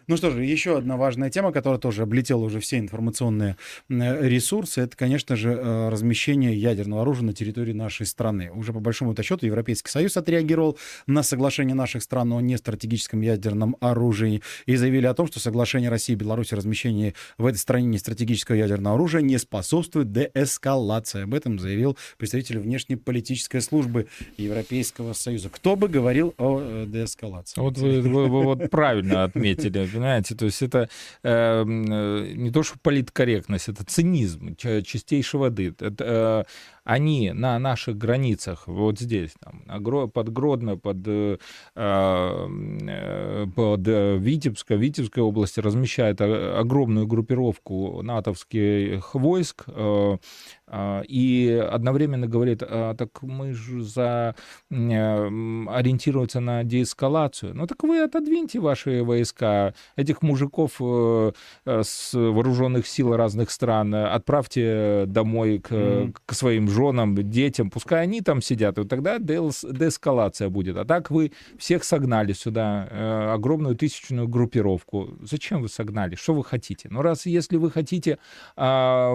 Ну 0.07 0.19
что 0.19 0.31
же, 0.31 0.45
еще 0.45 0.77
одна 0.77 0.97
важная 0.97 1.31
тема, 1.31 1.51
которая 1.51 1.79
тоже 1.79 2.03
облетела 2.03 2.45
уже 2.45 2.61
все 2.61 2.79
информационные 2.79 3.57
ресурсы, 3.89 4.83
это, 4.83 4.97
конечно 4.97 5.35
же, 5.35 5.53
э, 5.53 5.89
размещение 5.89 6.55
ядерного 6.55 7.03
оружия 7.03 7.25
на 7.25 7.33
территории 7.33 7.73
нашей 7.73 8.05
страны. 8.05 8.51
Уже 8.53 8.73
по 8.73 8.81
большому 8.81 9.15
счету 9.23 9.47
Европейский 9.47 9.91
Союз 9.91 10.17
отреагировал 10.17 10.79
на 11.07 11.23
соглашение 11.23 11.75
наших 11.75 12.03
стран 12.03 12.33
о 12.33 12.41
нестратегическом 12.41 13.23
ядерном 13.23 13.77
оружии 13.81 14.43
и 14.67 14.77
заявили 14.77 15.07
о 15.07 15.15
том, 15.15 15.27
что 15.27 15.41
соглашение 15.41 15.89
России 15.89 16.13
и 16.13 16.17
Беларуси 16.17 16.53
о 16.53 16.59
размещении 16.59 17.15
в 17.39 17.47
этой 17.47 17.59
стране 17.59 17.87
нестратегического 17.87 18.57
ядерного 18.57 18.97
оружия 18.97 19.23
не 19.23 19.39
способствует 19.39 20.13
деэскалации. 20.13 21.23
Об 21.23 21.33
этом 21.33 21.59
заявил 21.59 21.97
представитель 22.19 22.59
внешнеполитической 22.59 23.61
службы 23.63 24.09
Европейского 24.37 25.15
Союза. 25.15 25.49
Кто 25.49 25.77
бы 25.77 25.89
говорил 25.89 26.35
о 26.37 26.61
э, 26.61 26.85
деэскалации? 26.87 27.61
Вот 27.61 27.79
вы 27.79 28.29
вот 28.29 28.71
правильно 28.71 29.31
отметили, 29.35 29.87
понимаете, 29.87 30.35
то 30.35 30.45
есть 30.45 30.63
это 30.63 30.89
эм, 31.23 31.85
э, 31.91 32.33
не 32.35 32.51
то, 32.51 32.63
что 32.63 32.79
политкорректность, 32.81 33.69
это 33.69 33.85
цинизм 33.85 34.57
чистейшей 34.57 35.41
воды. 35.41 35.75
Это, 35.79 36.05
э, 36.05 36.45
они 36.85 37.33
на 37.33 37.59
наших 37.59 37.97
границах, 37.97 38.67
вот 38.67 38.99
здесь, 38.99 39.33
там, 39.41 39.63
под 40.11 40.33
Гродно, 40.33 40.77
под, 40.77 40.99
э, 41.07 41.39
э 41.75 43.47
под 43.55 43.81
Витебско, 43.87 44.75
Витебской 44.75 45.23
области 45.23 45.61
размещают 45.61 46.21
огромную 46.21 47.07
группировку 47.07 48.03
натовских 48.03 49.15
войск, 49.15 49.65
э, 49.67 49.73
а, 49.73 50.19
и 51.07 51.69
одновременно 51.71 52.27
говорит, 52.27 52.63
а, 52.63 52.95
так 52.95 53.23
мы 53.23 53.53
же 53.53 53.83
за 53.83 54.35
ориентируются 54.71 56.41
на 56.41 56.65
деэскалацию. 56.65 57.55
Ну 57.55 57.67
так 57.67 57.83
вы 57.83 58.03
отодвиньте 58.03 58.61
ваши 58.61 59.03
войска, 59.03 59.75
этих 59.97 60.23
мужиков 60.23 60.73
э, 60.81 61.33
э, 61.65 61.83
с 61.85 62.15
вооруженных 62.15 62.87
сил 62.87 63.17
разных 63.17 63.51
стран, 63.51 63.95
отправьте 63.95 65.05
домой 65.07 65.59
к, 65.59 66.13
к 66.27 66.35
своим 66.35 66.69
женам, 66.69 67.15
детям, 67.31 67.71
пускай 67.71 68.03
они 68.03 68.21
там 68.21 68.43
сидят, 68.43 68.79
и 68.79 68.85
тогда 68.85 69.19
деэскалация 69.19 70.49
будет. 70.49 70.77
А 70.77 70.85
так 70.85 71.11
вы 71.11 71.33
всех 71.59 71.85
согнали 71.85 72.33
сюда, 72.33 72.89
э, 72.91 73.33
огромную 73.35 73.77
тысячную 73.77 74.29
группировку. 74.29 75.19
Зачем 75.23 75.63
вы 75.63 75.69
согнали? 75.69 76.15
Что 76.15 76.35
вы 76.35 76.45
хотите? 76.45 76.89
Ну 76.91 77.03
раз 77.03 77.27
если 77.27 77.57
вы 77.57 77.71
хотите 77.71 78.19
а, 78.57 79.15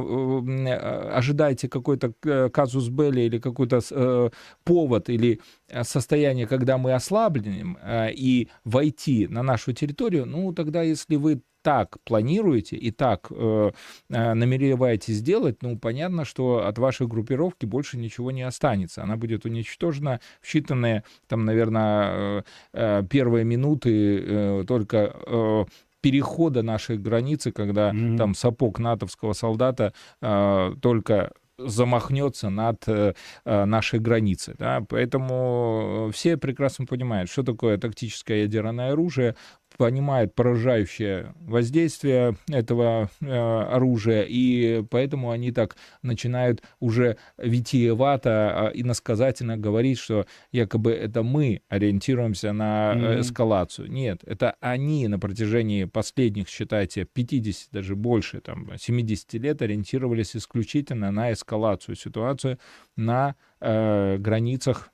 ожидать 1.14 1.49
ожидаете 1.50 1.68
какой-то 1.68 2.14
э, 2.24 2.50
казус 2.50 2.90
белли 2.90 3.22
или 3.22 3.40
какой-то 3.40 3.80
э, 3.92 4.30
повод 4.64 5.10
или 5.10 5.40
э, 5.68 5.84
состояние, 5.84 6.48
когда 6.48 6.78
мы 6.78 6.94
ослабленем 6.94 7.78
э, 7.82 8.12
и 8.14 8.48
войти 8.66 9.28
на 9.28 9.44
нашу 9.44 9.74
территорию, 9.74 10.26
ну 10.26 10.54
тогда 10.54 10.84
если 10.84 11.18
вы 11.18 11.42
так 11.62 11.98
планируете 12.06 12.78
и 12.78 12.92
так 12.92 13.28
э, 13.32 13.72
намереваетесь 14.10 15.16
сделать, 15.16 15.62
ну, 15.62 15.78
понятно, 15.78 16.24
что 16.24 16.66
от 16.68 16.78
вашей 16.78 17.08
группировки 17.08 17.66
больше 17.66 17.98
ничего 17.98 18.32
не 18.32 18.44
останется. 18.44 19.04
Она 19.04 19.18
будет 19.18 19.46
уничтожена 19.46 20.20
в 20.42 20.46
считанные, 20.46 21.04
там, 21.28 21.46
наверное, 21.46 22.44
э, 22.74 23.04
первые 23.10 23.44
минуты 23.44 23.90
э, 23.92 24.64
только 24.68 24.98
э, 24.98 25.66
перехода 26.02 26.64
нашей 26.64 26.98
границы, 26.98 27.52
когда 27.52 27.92
mm-hmm. 27.92 28.18
там 28.18 28.36
сапог 28.36 28.80
натовского 28.80 29.34
солдата 29.34 29.94
э, 30.22 30.74
только 30.82 31.32
замахнется 31.58 32.50
над 32.50 32.88
э, 32.88 33.14
э, 33.46 33.66
нашей 33.66 34.00
границей. 34.00 34.56
Да? 34.58 34.82
Поэтому 34.88 36.10
все 36.14 36.38
прекрасно 36.38 36.86
понимают, 36.86 37.30
что 37.30 37.44
такое 37.44 37.78
тактическое 37.78 38.44
ядерное 38.44 38.94
оружие, 38.94 39.36
понимают 39.80 40.36
поражающее 40.36 41.34
воздействие 41.40 42.36
этого 42.50 43.10
э, 43.22 43.26
оружия, 43.26 44.26
и 44.28 44.84
поэтому 44.90 45.32
они 45.32 45.54
так 45.54 45.78
начинают 46.02 46.62
уже 46.82 47.16
витиевато 47.38 48.74
и 48.76 48.84
насказательно 48.84 49.56
говорить, 49.56 49.98
что 49.98 50.26
якобы 50.52 50.92
это 50.92 51.24
мы 51.24 51.62
ориентируемся 51.70 52.52
на 52.52 52.94
mm-hmm. 52.94 53.22
эскалацию. 53.22 53.90
Нет, 53.90 54.20
это 54.26 54.58
они 54.60 55.08
на 55.08 55.18
протяжении 55.18 55.86
последних, 55.86 56.50
считайте, 56.50 57.06
50, 57.06 57.72
даже 57.72 57.96
больше, 57.96 58.42
там, 58.42 58.70
70 58.78 59.34
лет 59.36 59.62
ориентировались 59.62 60.36
исключительно 60.36 61.10
на 61.12 61.32
эскалацию 61.32 61.96
ситуации 61.96 62.58
на 62.98 63.36
э, 63.62 64.18
границах 64.18 64.92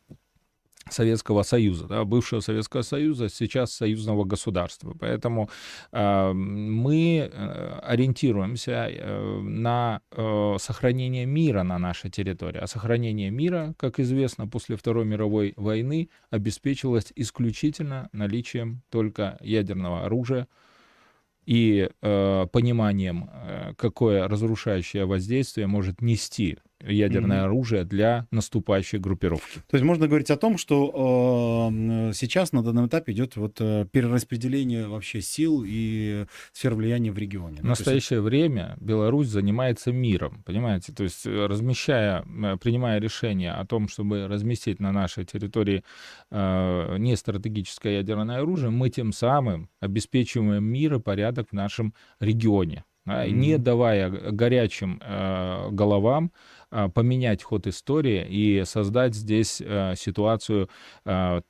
Советского 0.89 1.43
Союза, 1.43 1.87
да, 1.87 2.05
бывшего 2.05 2.39
Советского 2.41 2.83
Союза, 2.83 3.29
сейчас 3.29 3.73
союзного 3.73 4.23
государства. 4.23 4.95
Поэтому 4.99 5.49
э, 5.91 6.33
мы 6.33 7.31
ориентируемся 7.83 8.87
э, 8.89 9.39
на 9.41 10.01
э, 10.11 10.55
сохранение 10.59 11.25
мира 11.25 11.63
на 11.63 11.79
нашей 11.79 12.11
территории. 12.11 12.59
А 12.59 12.67
сохранение 12.67 13.31
мира, 13.31 13.73
как 13.77 13.99
известно, 13.99 14.47
после 14.47 14.75
Второй 14.75 15.05
мировой 15.05 15.53
войны 15.57 16.09
обеспечивалось 16.29 17.11
исключительно 17.15 18.09
наличием 18.11 18.83
только 18.89 19.37
ядерного 19.41 20.05
оружия, 20.05 20.47
и 21.45 21.89
э, 22.01 22.47
пониманием, 22.51 23.29
э, 23.31 23.73
какое 23.77 24.27
разрушающее 24.27 25.05
воздействие 25.05 25.67
может 25.67 26.01
нести 26.01 26.57
ядерное 26.87 27.39
mm-hmm. 27.39 27.45
оружие 27.45 27.83
для 27.83 28.27
наступающей 28.31 28.99
группировки. 28.99 29.59
То 29.69 29.77
есть 29.77 29.85
можно 29.85 30.07
говорить 30.07 30.31
о 30.31 30.37
том, 30.37 30.57
что 30.57 31.69
э, 31.71 32.13
сейчас 32.13 32.51
на 32.51 32.63
данном 32.63 32.87
этапе 32.87 33.13
идет 33.13 33.35
вот 33.35 33.57
э, 33.59 33.85
перераспределение 33.91 34.87
вообще 34.87 35.21
сил 35.21 35.63
и 35.65 36.25
сфер 36.53 36.75
влияния 36.75 37.11
в 37.11 37.17
регионе. 37.17 37.61
В 37.61 37.65
настоящее 37.65 38.19
есть... 38.19 38.25
время 38.25 38.77
Беларусь 38.79 39.27
занимается 39.27 39.91
миром, 39.91 40.43
понимаете? 40.45 40.93
То 40.93 41.03
есть 41.03 41.25
э, 41.25 41.45
размещая, 41.45 42.23
э, 42.23 42.57
принимая 42.61 42.99
решение 42.99 43.51
о 43.51 43.65
том, 43.65 43.87
чтобы 43.87 44.27
разместить 44.27 44.79
на 44.79 44.91
нашей 44.91 45.25
территории 45.25 45.83
э, 46.31 46.97
нестратегическое 46.97 47.97
ядерное 47.97 48.39
оружие, 48.39 48.69
мы 48.69 48.89
тем 48.89 49.11
самым 49.11 49.69
обеспечиваем 49.79 50.63
мир 50.63 50.95
и 50.95 50.99
порядок 50.99 51.49
в 51.49 51.53
нашем 51.53 51.93
регионе. 52.19 52.83
Mm-hmm. 53.07 53.29
не 53.29 53.57
давая 53.59 54.09
горячим 54.09 54.99
э, 54.99 55.69
головам 55.69 56.31
поменять 56.69 57.43
ход 57.43 57.67
истории 57.67 58.25
и 58.27 58.63
создать 58.65 59.15
здесь 59.15 59.62
э, 59.62 59.93
ситуацию 59.95 60.69
э, 61.05 61.41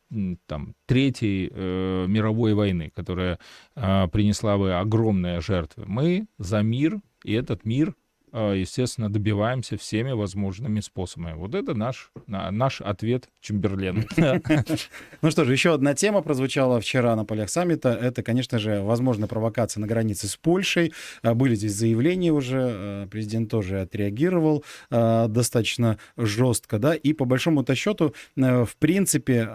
там, 0.45 0.75
Третьей 0.85 1.49
э, 1.51 2.05
мировой 2.07 2.53
войны, 2.53 2.91
которая 2.95 3.39
принесла 3.73 4.57
бы 4.57 4.73
огромные 4.73 5.41
жертвы. 5.41 5.85
Мы 5.87 6.27
за 6.37 6.61
мир, 6.61 7.01
и 7.23 7.33
этот 7.33 7.65
мир 7.65 7.89
а, 7.89 8.04
естественно, 8.35 9.09
добиваемся 9.09 9.77
всеми 9.77 10.11
возможными 10.11 10.81
способами. 10.81 11.33
Вот 11.35 11.55
это 11.55 11.73
наш, 11.73 12.11
наш 12.27 12.81
ответ 12.81 13.29
Чемберлену. 13.41 14.03
Ну 15.21 15.31
что 15.31 15.45
же, 15.45 15.53
еще 15.53 15.73
одна 15.73 15.93
тема 15.95 16.21
прозвучала 16.21 16.79
вчера 16.79 17.15
на 17.15 17.25
полях 17.25 17.49
саммита. 17.49 17.89
Это, 17.89 18.21
конечно 18.21 18.59
же, 18.59 18.81
возможная 18.81 19.27
провокация 19.27 19.81
на 19.81 19.87
границе 19.87 20.27
с 20.27 20.35
Польшей. 20.35 20.93
А, 21.23 21.33
были 21.33 21.55
здесь 21.55 21.73
заявления 21.73 22.31
уже, 22.31 22.59
а, 22.61 23.07
президент 23.07 23.49
тоже 23.49 23.81
отреагировал 23.81 24.63
достаточно 24.89 25.97
жестко, 26.17 26.79
да, 26.79 26.93
и 26.95 27.13
по 27.13 27.25
большому-то 27.25 27.75
счету, 27.75 28.13
в 28.35 28.69
принципе, 28.79 29.45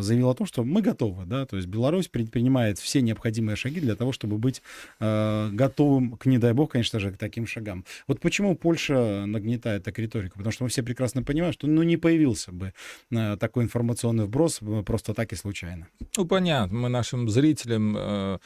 заявил 0.00 0.30
о 0.30 0.34
том, 0.34 0.46
что 0.46 0.64
мы 0.64 0.82
готовы, 0.82 1.24
да, 1.26 1.46
то 1.46 1.56
есть 1.56 1.68
Беларусь 1.68 2.08
предпринимает 2.08 2.78
все 2.78 3.00
необходимые 3.00 3.56
шаги 3.56 3.80
для 3.80 3.94
того, 3.96 4.12
чтобы 4.12 4.38
быть 4.38 4.62
готовым 4.98 6.16
к, 6.16 6.26
не 6.26 6.38
дай 6.38 6.52
бог, 6.52 6.72
конечно 6.72 6.98
же, 6.98 7.12
к 7.12 7.18
таким 7.18 7.46
шагам. 7.46 7.84
Вот 8.06 8.20
почему 8.20 8.56
Польша 8.56 9.24
нагнетает 9.26 9.84
так 9.84 9.98
риторику? 9.98 10.38
Потому 10.38 10.52
что 10.52 10.64
мы 10.64 10.70
все 10.70 10.82
прекрасно 10.82 11.22
понимаем, 11.22 11.52
что 11.52 11.66
ну, 11.66 11.82
не 11.82 11.96
появился 11.96 12.52
бы 12.52 12.72
э, 13.10 13.36
такой 13.38 13.64
информационный 13.64 14.24
вброс 14.24 14.58
э, 14.62 14.82
просто 14.84 15.14
так 15.14 15.32
и 15.32 15.36
случайно. 15.36 15.88
Ну, 16.16 16.26
понятно. 16.26 16.78
Мы 16.78 16.88
нашим 16.88 17.28
зрителям, 17.28 17.96
э, 17.96 18.38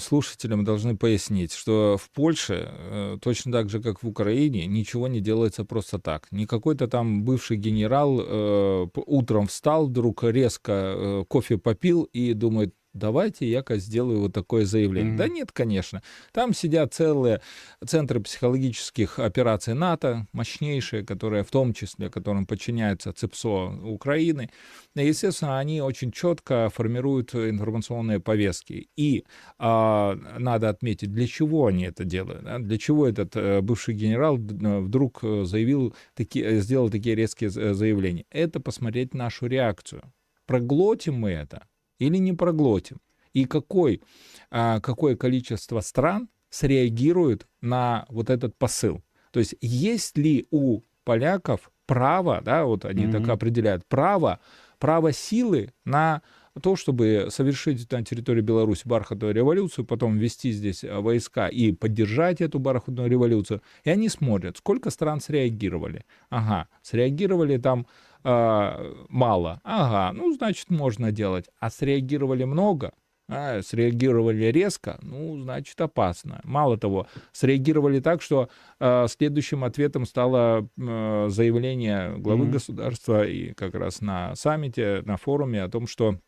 слушателям 0.00 0.64
должны 0.64 0.96
пояснить, 0.96 1.52
что 1.52 1.96
в 2.00 2.10
Польше, 2.10 3.18
точно 3.22 3.52
так 3.52 3.68
же, 3.68 3.82
как 3.82 4.02
в 4.02 4.08
Украине, 4.08 4.66
ничего 4.66 5.08
не 5.08 5.20
делается 5.20 5.64
просто 5.64 5.98
так. 5.98 6.28
Не 6.30 6.46
какой-то 6.46 6.88
там 6.88 7.24
бывший 7.24 7.56
генерал 7.56 8.90
утром 8.94 9.46
встал, 9.46 9.86
вдруг 9.86 10.24
резко 10.24 11.24
кофе 11.28 11.58
попил 11.58 12.04
и 12.04 12.32
думает, 12.32 12.74
давайте 12.96 13.48
я-ка 13.48 13.76
сделаю 13.76 14.20
вот 14.20 14.32
такое 14.32 14.64
заявление. 14.64 15.14
Mm-hmm. 15.14 15.18
Да 15.18 15.28
нет, 15.28 15.52
конечно. 15.52 16.02
Там 16.32 16.54
сидят 16.54 16.94
целые 16.94 17.40
центры 17.84 18.20
психологических 18.20 19.18
операций 19.18 19.74
НАТО, 19.74 20.26
мощнейшие, 20.32 21.04
которые 21.04 21.44
в 21.44 21.50
том 21.50 21.72
числе, 21.72 22.10
которым 22.10 22.46
подчиняются 22.46 23.12
ЦИПСО 23.12 23.80
Украины. 23.84 24.50
И, 24.94 25.06
естественно, 25.06 25.58
они 25.58 25.80
очень 25.80 26.10
четко 26.10 26.70
формируют 26.74 27.34
информационные 27.34 28.20
повестки. 28.20 28.88
И 28.96 29.24
а, 29.58 30.16
надо 30.38 30.68
отметить, 30.68 31.12
для 31.12 31.26
чего 31.26 31.66
они 31.66 31.84
это 31.84 32.04
делают. 32.04 32.44
Да? 32.44 32.58
Для 32.58 32.78
чего 32.78 33.06
этот 33.06 33.32
а, 33.36 33.60
бывший 33.60 33.94
генерал 33.94 34.36
э, 34.38 34.78
вдруг 34.80 35.20
э, 35.22 35.44
заявил, 35.44 35.94
таки, 36.14 36.58
сделал 36.60 36.90
такие 36.90 37.14
резкие 37.14 37.50
заявления. 37.50 38.24
Это 38.30 38.60
посмотреть 38.60 39.14
нашу 39.14 39.46
реакцию. 39.46 40.02
Проглотим 40.46 41.14
мы 41.14 41.30
это 41.30 41.66
или 41.98 42.16
не 42.16 42.32
проглотим? 42.32 42.98
И 43.32 43.44
какой, 43.44 44.02
а, 44.50 44.80
какое 44.80 45.16
количество 45.16 45.80
стран 45.80 46.28
среагирует 46.48 47.46
на 47.60 48.06
вот 48.08 48.30
этот 48.30 48.56
посыл? 48.56 49.02
То 49.30 49.40
есть 49.40 49.54
есть 49.60 50.16
ли 50.16 50.46
у 50.50 50.80
поляков 51.04 51.70
право, 51.86 52.40
да, 52.42 52.64
вот 52.64 52.84
они 52.84 53.04
mm-hmm. 53.04 53.12
так 53.12 53.28
определяют, 53.28 53.86
право, 53.86 54.40
право 54.78 55.12
силы 55.12 55.72
на 55.84 56.22
то, 56.62 56.76
чтобы 56.76 57.26
совершить 57.30 57.90
на 57.92 58.02
территории 58.04 58.40
Беларуси 58.40 58.82
бархатную 58.86 59.34
революцию, 59.34 59.84
потом 59.84 60.16
ввести 60.16 60.52
здесь 60.52 60.84
а, 60.84 61.00
войска 61.00 61.48
и 61.48 61.72
поддержать 61.72 62.40
эту 62.40 62.58
бархатную 62.58 63.10
революцию. 63.10 63.62
И 63.84 63.90
они 63.90 64.08
смотрят, 64.08 64.56
сколько 64.56 64.90
стран 64.90 65.20
среагировали. 65.20 66.04
Ага, 66.30 66.68
среагировали 66.82 67.58
там 67.58 67.86
э, 68.26 68.94
мало. 69.08 69.60
Ага, 69.62 70.12
ну, 70.12 70.32
значит, 70.32 70.70
можно 70.70 71.12
делать. 71.12 71.46
А 71.60 71.70
среагировали 71.70 72.44
много, 72.44 72.92
а, 73.28 73.60
среагировали 73.62 74.46
резко, 74.46 74.98
ну, 75.02 75.36
значит, 75.40 75.80
опасно. 75.80 76.40
Мало 76.44 76.78
того, 76.78 77.06
среагировали 77.32 78.00
так, 78.00 78.22
что 78.22 78.48
э, 78.78 79.06
следующим 79.08 79.64
ответом 79.64 80.06
стало 80.06 80.68
э, 80.76 81.26
заявление 81.28 82.16
главы 82.18 82.46
mm-hmm. 82.46 82.50
государства 82.50 83.26
и 83.26 83.52
как 83.54 83.74
раз 83.74 84.00
на 84.00 84.34
саммите, 84.36 85.02
на 85.04 85.16
форуме 85.16 85.62
о 85.62 85.68
том, 85.68 85.86
что 85.86 86.18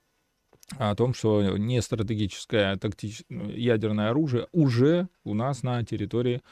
о 0.77 0.95
том, 0.95 1.15
что 1.15 1.57
не 1.57 1.81
стратегическое 1.81 2.77
тактич... 2.77 3.23
ядерное 3.31 4.11
оружие 4.11 4.49
уже 4.53 5.09
у 5.25 5.35
нас 5.35 5.63
на 5.63 5.83
территории 5.83 6.43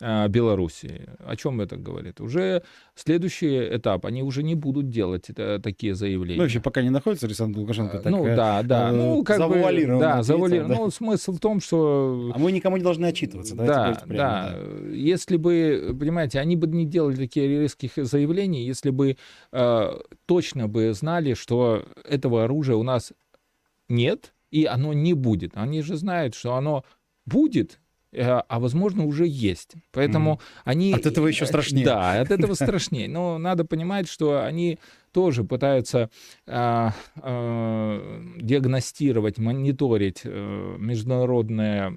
э, 0.00 0.28
Белоруссии. 0.28 1.08
О 1.18 1.34
чем 1.34 1.60
это 1.60 1.76
говорит? 1.76 2.20
Уже 2.20 2.62
следующий 2.94 3.76
этап, 3.76 4.06
они 4.06 4.22
уже 4.22 4.42
не 4.42 4.54
будут 4.54 4.90
делать 4.90 5.28
это, 5.28 5.58
такие 5.60 5.94
заявления. 5.94 6.36
Ну, 6.36 6.44
вообще 6.44 6.60
пока 6.60 6.82
не 6.82 6.90
находится 6.90 7.26
Александр 7.26 7.58
Лукашенко. 7.58 7.98
Так, 7.98 8.12
ну, 8.12 8.24
да, 8.24 8.62
да. 8.62 8.90
Э, 8.90 8.92
ну, 8.92 9.24
как 9.24 9.38
завуалирован. 9.38 10.00
Да, 10.00 10.22
завуалирован. 10.22 10.70
Да. 10.70 10.76
Ну, 10.76 10.90
смысл 10.90 11.32
в 11.32 11.40
том, 11.40 11.60
что... 11.60 12.30
А 12.32 12.38
мы 12.38 12.52
никому 12.52 12.76
не 12.76 12.84
должны 12.84 13.06
отчитываться. 13.06 13.56
Да, 13.56 14.00
прямо, 14.04 14.16
да. 14.16 14.56
да. 14.56 14.88
Если 14.92 15.36
бы, 15.36 15.96
понимаете, 15.98 16.38
они 16.38 16.54
бы 16.54 16.68
не 16.68 16.86
делали 16.86 17.16
такие 17.16 17.48
резких 17.48 17.92
заявлений, 17.96 18.64
если 18.64 18.90
бы 18.90 19.16
э, 19.52 19.98
точно 20.26 20.68
бы 20.68 20.92
знали, 20.92 21.34
что 21.34 21.84
этого 22.08 22.44
оружия 22.44 22.76
у 22.76 22.84
нас 22.84 23.12
нет, 23.88 24.34
и 24.50 24.66
оно 24.66 24.92
не 24.92 25.14
будет. 25.14 25.56
Они 25.56 25.82
же 25.82 25.96
знают, 25.96 26.34
что 26.34 26.54
оно 26.54 26.84
будет, 27.26 27.80
э, 28.12 28.22
а 28.22 28.60
возможно 28.60 29.04
уже 29.04 29.26
есть. 29.26 29.74
Поэтому 29.90 30.34
mm. 30.34 30.60
они... 30.64 30.92
От 30.92 31.06
этого 31.06 31.26
еще 31.26 31.46
страшнее. 31.46 31.84
Да, 31.84 32.20
от 32.20 32.30
этого 32.30 32.54
страшнее. 32.54 33.08
Но 33.08 33.38
надо 33.38 33.64
понимать, 33.64 34.08
что 34.08 34.44
они 34.44 34.78
тоже 35.12 35.44
пытаются 35.44 36.10
э, 36.46 36.90
э, 37.16 38.20
диагностировать, 38.40 39.38
мониторить 39.38 40.22
э, 40.24 40.76
международные 40.78 41.96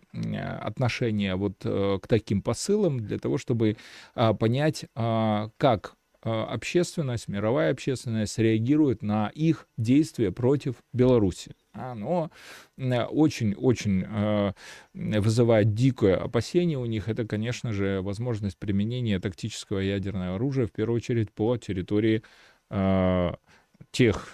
отношения 0.61 1.35
вот 1.35 1.57
э, 1.63 1.99
к 2.01 2.07
таким 2.07 2.41
посылам 2.41 2.99
для 2.99 3.17
того, 3.17 3.37
чтобы 3.37 3.75
э, 4.15 4.33
понять, 4.33 4.85
э, 4.95 5.49
как 5.57 5.96
общественность, 6.27 7.27
мировая 7.27 7.71
общественность 7.71 8.37
реагирует 8.37 9.01
на 9.03 9.29
их 9.29 9.67
действия 9.77 10.31
против 10.31 10.75
Беларуси 10.93 11.55
оно 11.77 12.31
очень-очень 12.77 14.05
э, 14.07 14.53
вызывает 14.93 15.73
дикое 15.73 16.15
опасение 16.15 16.77
у 16.77 16.85
них. 16.85 17.09
Это, 17.09 17.25
конечно 17.25 17.71
же, 17.71 18.01
возможность 18.01 18.57
применения 18.57 19.19
тактического 19.19 19.79
ядерного 19.79 20.35
оружия, 20.35 20.67
в 20.67 20.71
первую 20.71 20.97
очередь, 20.97 21.31
по 21.31 21.57
территории 21.57 22.23
э, 22.69 23.31
тех 23.91 24.29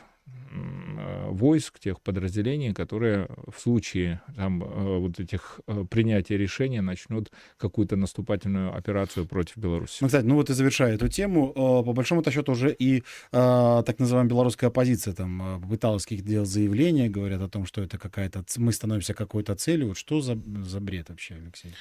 войск, 1.29 1.79
тех 1.79 1.99
подразделений, 2.01 2.73
которые 2.73 3.27
в 3.47 3.59
случае 3.59 4.21
там, 4.35 4.63
э, 4.63 4.97
вот 4.99 5.19
этих 5.19 5.59
э, 5.67 5.85
принятия 5.89 6.37
решения 6.37 6.81
начнут 6.81 7.31
какую-то 7.57 7.95
наступательную 7.95 8.75
операцию 8.75 9.25
против 9.25 9.57
Беларуси. 9.57 9.97
Ну, 10.01 10.07
кстати, 10.07 10.25
ну 10.25 10.35
вот 10.35 10.49
и 10.49 10.53
завершая 10.53 10.95
эту 10.95 11.07
тему, 11.07 11.51
по 11.53 11.93
большому 11.93 12.23
счету 12.23 12.51
уже 12.51 12.71
и 12.71 13.03
так 13.31 13.99
называемая 13.99 14.29
белорусская 14.29 14.67
оппозиция 14.67 15.13
там 15.13 15.61
пыталась 15.69 16.03
каких-то 16.03 16.27
делать 16.29 16.49
заявления, 16.49 17.09
говорят 17.09 17.41
о 17.41 17.49
том, 17.49 17.65
что 17.65 17.81
это 17.81 17.97
какая-то... 17.97 18.43
Мы 18.57 18.71
становимся 18.71 19.13
какой-то 19.13 19.55
целью. 19.55 19.89
Вот 19.89 19.97
что 19.97 20.21
за, 20.21 20.37
за 20.63 20.79
бред 20.79 21.09
вообще, 21.09 21.35
Алексей? 21.35 21.73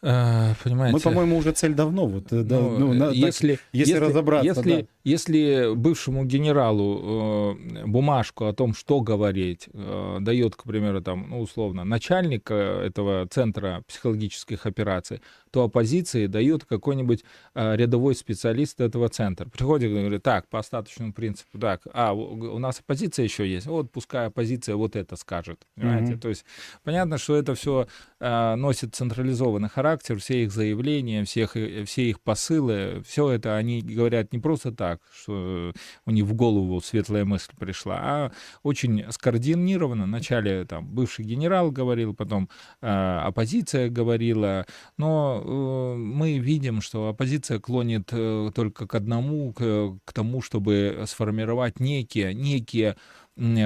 Понимаете? 0.00 0.94
Мы, 0.94 1.00
по-моему, 1.00 1.36
уже 1.36 1.52
цель 1.52 1.74
давно. 1.74 2.06
Вот, 2.06 2.30
ну, 2.30 2.42
да, 2.42 2.58
ну, 2.58 2.94
на, 2.94 3.10
если, 3.10 3.56
так, 3.56 3.64
если, 3.72 3.92
если 3.92 4.04
разобраться. 4.04 4.46
Если, 4.46 4.80
да. 4.80 4.86
Если 5.04 5.74
бывшему 5.74 6.24
генералу 6.24 7.56
э, 7.56 7.86
бумажку 7.86 8.46
о 8.46 8.52
том, 8.52 8.74
что 8.74 9.00
говорить, 9.00 9.68
э, 9.72 10.18
дает, 10.20 10.56
к 10.56 10.64
примеру, 10.64 11.00
там, 11.00 11.26
ну, 11.30 11.40
условно, 11.40 11.84
начальник 11.84 12.50
э, 12.50 12.86
этого 12.86 13.26
центра 13.28 13.82
психологических 13.86 14.66
операций, 14.66 15.20
то 15.50 15.64
оппозиции 15.64 16.26
дают 16.26 16.64
какой-нибудь 16.64 17.24
э, 17.54 17.76
рядовой 17.76 18.14
специалист 18.14 18.80
этого 18.80 19.08
центра. 19.08 19.48
Приходит 19.48 19.90
и 19.90 19.94
говорит, 19.94 20.22
так, 20.22 20.48
по 20.48 20.58
остаточному 20.58 21.12
принципу, 21.12 21.58
так, 21.58 21.82
а, 21.92 22.12
у 22.12 22.58
нас 22.58 22.80
оппозиция 22.80 23.24
еще 23.24 23.48
есть, 23.48 23.66
вот 23.66 23.90
пускай 23.90 24.26
оппозиция 24.26 24.76
вот 24.76 24.96
это 24.96 25.16
скажет. 25.16 25.66
Понимаете? 25.74 26.12
Mm-hmm. 26.12 26.18
То 26.18 26.28
есть 26.28 26.44
понятно, 26.84 27.18
что 27.18 27.36
это 27.36 27.54
все 27.54 27.86
э, 28.20 28.54
носит 28.54 28.94
централизованный 28.94 29.68
характер, 29.68 30.18
все 30.18 30.44
их 30.44 30.52
заявления, 30.52 31.24
всех, 31.24 31.56
э, 31.56 31.84
все 31.84 32.10
их 32.10 32.20
посылы, 32.20 33.02
все 33.06 33.30
это 33.30 33.56
они 33.56 33.80
говорят 33.80 34.32
не 34.32 34.38
просто 34.38 34.72
так, 34.72 34.89
что 35.12 35.72
у 36.06 36.10
них 36.10 36.24
в 36.24 36.34
голову 36.34 36.80
светлая 36.80 37.24
мысль 37.24 37.52
пришла, 37.58 37.98
а 38.00 38.32
очень 38.62 39.04
скоординированно. 39.10 40.04
Вначале 40.04 40.64
там 40.64 40.86
бывший 40.86 41.24
генерал 41.24 41.70
говорил, 41.70 42.14
потом 42.14 42.48
э, 42.80 42.86
оппозиция 42.86 43.88
говорила, 43.88 44.66
но 44.96 45.40
Э, 45.44 45.94
мы 45.96 46.38
видим, 46.38 46.80
что 46.80 47.08
оппозиция 47.08 47.58
клонит 47.58 48.08
э, 48.12 48.50
только 48.54 48.86
к 48.86 48.94
одному, 48.94 49.52
к, 49.52 49.98
к 50.04 50.12
тому, 50.12 50.42
чтобы 50.42 51.04
сформировать 51.06 51.80
некие, 51.80 52.34
некие 52.34 52.96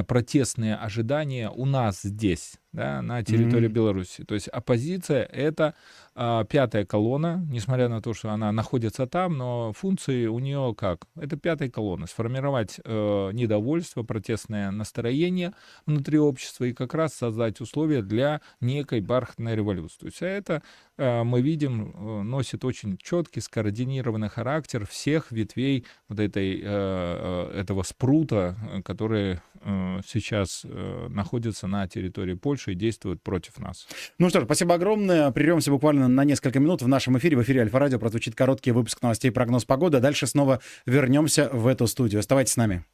протестные 0.06 0.76
ожидания 0.76 1.50
у 1.50 1.64
нас 1.64 2.02
здесь, 2.02 2.60
да, 2.74 3.02
на 3.02 3.22
территории 3.22 3.68
mm-hmm. 3.68 3.72
Беларуси. 3.72 4.24
То 4.24 4.34
есть 4.34 4.48
оппозиция 4.48 5.22
это 5.22 5.74
а, 6.16 6.44
пятая 6.44 6.84
колонна, 6.84 7.44
несмотря 7.48 7.88
на 7.88 8.02
то, 8.02 8.14
что 8.14 8.30
она 8.30 8.50
находится 8.50 9.06
там, 9.06 9.36
но 9.38 9.72
функции 9.72 10.26
у 10.26 10.40
нее 10.40 10.74
как? 10.76 11.06
Это 11.16 11.36
пятая 11.36 11.70
колонна. 11.70 12.06
Сформировать 12.06 12.80
э, 12.84 13.30
недовольство, 13.32 14.02
протестное 14.02 14.72
настроение 14.72 15.54
внутри 15.86 16.18
общества 16.18 16.64
и 16.64 16.72
как 16.72 16.94
раз 16.94 17.14
создать 17.14 17.60
условия 17.60 18.02
для 18.02 18.40
некой 18.60 19.00
бархатной 19.00 19.54
революции. 19.54 19.98
То 20.00 20.06
есть 20.06 20.22
это 20.22 20.62
э, 20.98 21.22
мы 21.22 21.42
видим 21.42 21.92
э, 21.94 22.22
носит 22.22 22.64
очень 22.64 22.96
четкий, 22.96 23.40
скоординированный 23.40 24.28
характер 24.28 24.86
всех 24.86 25.30
ветвей 25.30 25.84
вот 26.08 26.18
этой, 26.18 26.60
э, 26.60 26.64
э 26.64 27.60
этого 27.60 27.82
спрута, 27.82 28.56
который 28.84 29.40
э, 29.60 30.00
сейчас 30.06 30.62
э, 30.64 31.06
находится 31.08 31.66
на 31.66 31.88
территории 31.88 32.34
Польши 32.34 32.63
и 32.72 32.74
действует 32.74 33.22
против 33.22 33.58
нас. 33.58 33.86
Ну 34.18 34.28
что 34.28 34.40
ж, 34.40 34.44
спасибо 34.44 34.74
огромное. 34.74 35.30
Прервемся 35.30 35.70
буквально 35.70 36.08
на 36.08 36.24
несколько 36.24 36.60
минут 36.60 36.82
в 36.82 36.88
нашем 36.88 37.18
эфире, 37.18 37.36
в 37.36 37.42
эфире 37.42 37.62
Альфа-Радио 37.62 37.98
прозвучит 37.98 38.34
короткий 38.34 38.72
выпуск 38.72 39.02
новостей 39.02 39.30
прогноз 39.30 39.64
погоды. 39.64 39.98
А 39.98 40.00
дальше 40.00 40.26
снова 40.26 40.60
вернемся 40.86 41.48
в 41.52 41.66
эту 41.66 41.86
студию. 41.86 42.20
Оставайтесь 42.20 42.52
с 42.52 42.56
нами. 42.56 42.84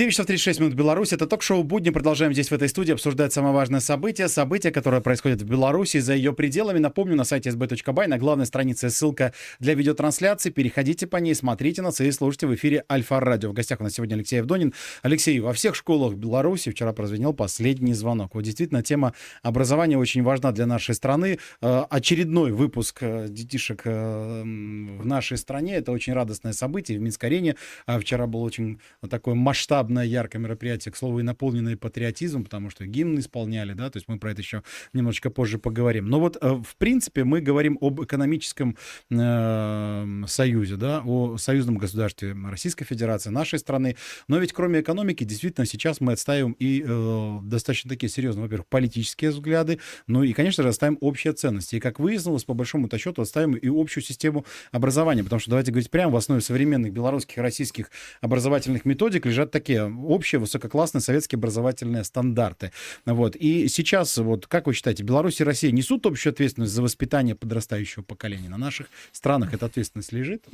9 0.00 0.12
часов 0.14 0.24
36 0.28 0.60
минут 0.60 0.72
Беларусь. 0.72 1.12
Это 1.12 1.26
ток-шоу 1.26 1.62
«Будни». 1.62 1.90
Продолжаем 1.90 2.32
здесь, 2.32 2.50
в 2.50 2.54
этой 2.54 2.70
студии, 2.70 2.94
обсуждать 2.94 3.34
самое 3.34 3.52
важное 3.52 3.80
событие. 3.80 4.28
Событие, 4.28 4.72
которое 4.72 5.02
происходит 5.02 5.42
в 5.42 5.44
Беларуси 5.44 5.98
за 5.98 6.14
ее 6.14 6.32
пределами. 6.32 6.78
Напомню, 6.78 7.16
на 7.16 7.24
сайте 7.24 7.50
sb.by 7.50 8.06
на 8.06 8.16
главной 8.16 8.46
странице 8.46 8.88
ссылка 8.88 9.34
для 9.58 9.74
видеотрансляции. 9.74 10.48
Переходите 10.48 11.06
по 11.06 11.18
ней, 11.18 11.34
смотрите 11.34 11.82
нас 11.82 12.00
и 12.00 12.10
слушайте 12.12 12.46
в 12.46 12.54
эфире 12.54 12.82
Альфа-радио. 12.90 13.50
В 13.50 13.52
гостях 13.52 13.80
у 13.80 13.84
нас 13.84 13.92
сегодня 13.92 14.14
Алексей 14.14 14.36
Евдонин. 14.36 14.72
Алексей, 15.02 15.38
во 15.38 15.52
всех 15.52 15.74
школах 15.74 16.14
Беларуси 16.14 16.70
вчера 16.70 16.94
прозвенел 16.94 17.34
последний 17.34 17.92
звонок. 17.92 18.34
Вот 18.34 18.44
действительно, 18.44 18.82
тема 18.82 19.12
образования 19.42 19.98
очень 19.98 20.22
важна 20.22 20.52
для 20.52 20.64
нашей 20.64 20.94
страны. 20.94 21.38
Э, 21.60 21.84
очередной 21.90 22.52
выпуск 22.52 23.02
э, 23.02 23.26
детишек 23.28 23.82
э, 23.84 24.42
в 24.44 25.04
нашей 25.04 25.36
стране. 25.36 25.74
Это 25.74 25.92
очень 25.92 26.14
радостное 26.14 26.54
событие. 26.54 26.98
В 26.98 27.02
Минск-арене 27.02 27.56
вчера 27.86 28.26
был 28.26 28.42
очень 28.42 28.80
такой 29.10 29.34
масштаб 29.34 29.89
масштабное, 29.90 30.04
яркое 30.04 30.40
мероприятие, 30.40 30.92
к 30.92 30.96
слову, 30.96 31.20
и 31.20 31.22
наполненное 31.22 31.76
патриотизмом, 31.76 32.44
потому 32.44 32.70
что 32.70 32.86
гимн 32.86 33.18
исполняли, 33.18 33.72
да, 33.72 33.90
то 33.90 33.98
есть 33.98 34.08
мы 34.08 34.18
про 34.18 34.30
это 34.30 34.40
еще 34.40 34.62
немножечко 34.92 35.30
позже 35.30 35.58
поговорим. 35.58 36.06
Но 36.06 36.20
вот, 36.20 36.36
э, 36.40 36.48
в 36.48 36.76
принципе, 36.76 37.24
мы 37.24 37.40
говорим 37.40 37.76
об 37.80 38.02
экономическом 38.02 38.76
э, 39.10 40.22
союзе, 40.26 40.76
да, 40.76 41.02
о 41.04 41.36
союзном 41.36 41.78
государстве 41.78 42.36
Российской 42.50 42.84
Федерации, 42.84 43.30
нашей 43.30 43.58
страны. 43.58 43.96
Но 44.28 44.38
ведь 44.38 44.52
кроме 44.52 44.80
экономики, 44.80 45.24
действительно, 45.24 45.66
сейчас 45.66 46.00
мы 46.00 46.12
отстаиваем 46.12 46.52
и 46.58 46.84
э, 46.86 47.38
достаточно 47.42 47.90
такие 47.90 48.08
серьезные, 48.08 48.42
во-первых, 48.42 48.66
политические 48.66 49.30
взгляды, 49.30 49.78
ну 50.06 50.22
и, 50.22 50.32
конечно 50.32 50.62
же, 50.62 50.68
отставим 50.68 50.98
общие 51.00 51.32
ценности. 51.32 51.76
И, 51.76 51.80
как 51.80 51.98
выяснилось, 51.98 52.44
по 52.44 52.54
большому 52.54 52.88
счету, 52.96 53.22
отставим 53.22 53.54
и 53.54 53.68
общую 53.68 54.04
систему 54.04 54.44
образования, 54.72 55.24
потому 55.24 55.40
что, 55.40 55.50
давайте 55.50 55.72
говорить 55.72 55.90
прямо, 55.90 56.12
в 56.12 56.16
основе 56.16 56.40
современных 56.40 56.92
белорусских 56.92 57.38
и 57.38 57.40
российских 57.40 57.90
образовательных 58.20 58.84
методик 58.84 59.26
лежат 59.26 59.50
такие 59.50 59.69
такие 59.70 59.92
общие 60.04 60.38
высококлассные 60.40 61.00
советские 61.00 61.36
образовательные 61.38 62.04
стандарты. 62.04 62.72
Вот. 63.06 63.36
И 63.36 63.68
сейчас, 63.68 64.16
вот 64.18 64.46
как 64.46 64.66
вы 64.66 64.74
считаете, 64.74 65.04
Беларусь 65.04 65.40
и 65.40 65.44
Россия 65.44 65.70
несут 65.70 66.06
общую 66.06 66.32
ответственность 66.32 66.72
за 66.72 66.82
воспитание 66.82 67.34
подрастающего 67.34 68.02
поколения? 68.02 68.48
На 68.48 68.58
наших 68.58 68.88
странах 69.12 69.54
эта 69.54 69.66
ответственность 69.66 70.12
лежит? 70.12 70.44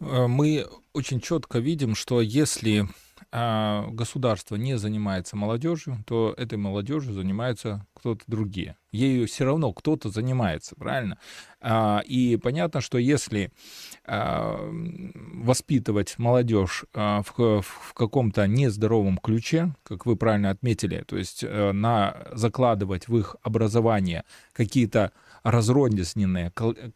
Э, 0.00 0.26
мы 0.26 0.66
очень 0.92 1.20
четко 1.20 1.60
видим, 1.60 1.94
что 1.94 2.20
если 2.20 2.88
государство 3.32 4.56
не 4.56 4.76
занимается 4.78 5.36
молодежью, 5.36 6.02
то 6.06 6.34
этой 6.36 6.58
молодежью 6.58 7.14
занимаются 7.14 7.86
кто-то 7.94 8.24
другие. 8.26 8.76
Ею 8.92 9.28
все 9.28 9.44
равно 9.44 9.72
кто-то 9.72 10.08
занимается, 10.08 10.74
правильно? 10.74 11.18
А, 11.60 12.02
и 12.04 12.36
понятно, 12.36 12.80
что 12.80 12.98
если 12.98 13.52
а, 14.04 14.58
воспитывать 15.32 16.18
молодежь 16.18 16.84
в, 16.92 17.62
в 17.62 17.94
каком-то 17.94 18.46
нездоровом 18.48 19.18
ключе, 19.18 19.74
как 19.84 20.06
вы 20.06 20.16
правильно 20.16 20.50
отметили, 20.50 21.04
то 21.06 21.16
есть 21.16 21.44
э, 21.44 21.72
на 21.72 22.28
закладывать 22.32 23.08
в 23.08 23.16
их 23.16 23.36
образование 23.42 24.24
какие-то 24.52 25.12
разрозненные 25.42 26.52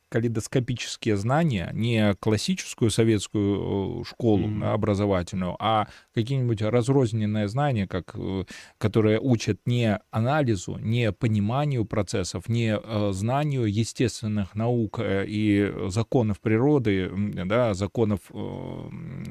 калейдоскопические 0.09 1.17
знания, 1.17 1.71
не 1.73 2.15
классическую 2.21 2.91
советскую 2.91 4.01
э, 4.01 4.05
школу 4.05 4.49
mm-hmm. 4.49 4.73
образовательную, 4.73 5.57
а 5.59 5.89
какие-нибудь 6.15 6.63
разрозненные 6.63 7.49
знания, 7.49 7.87
как, 7.87 8.15
э, 8.15 8.45
которые 8.79 9.21
учат 9.21 9.61
не 9.67 9.99
анализу, 10.11 10.77
не 10.79 11.13
пониманию 11.13 11.85
процессов, 11.85 12.49
не 12.49 12.77
э, 12.77 13.13
знанию 13.13 13.65
естественных 13.65 14.55
наук 14.55 15.01
и 15.03 15.73
законов 15.89 16.41
природы, 16.41 17.11
да, 17.45 17.75
законов 17.75 18.21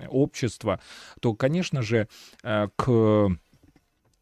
общества, 0.09 0.79
то, 1.19 1.33
конечно 1.33 1.81
же, 1.81 2.07
к 2.41 3.37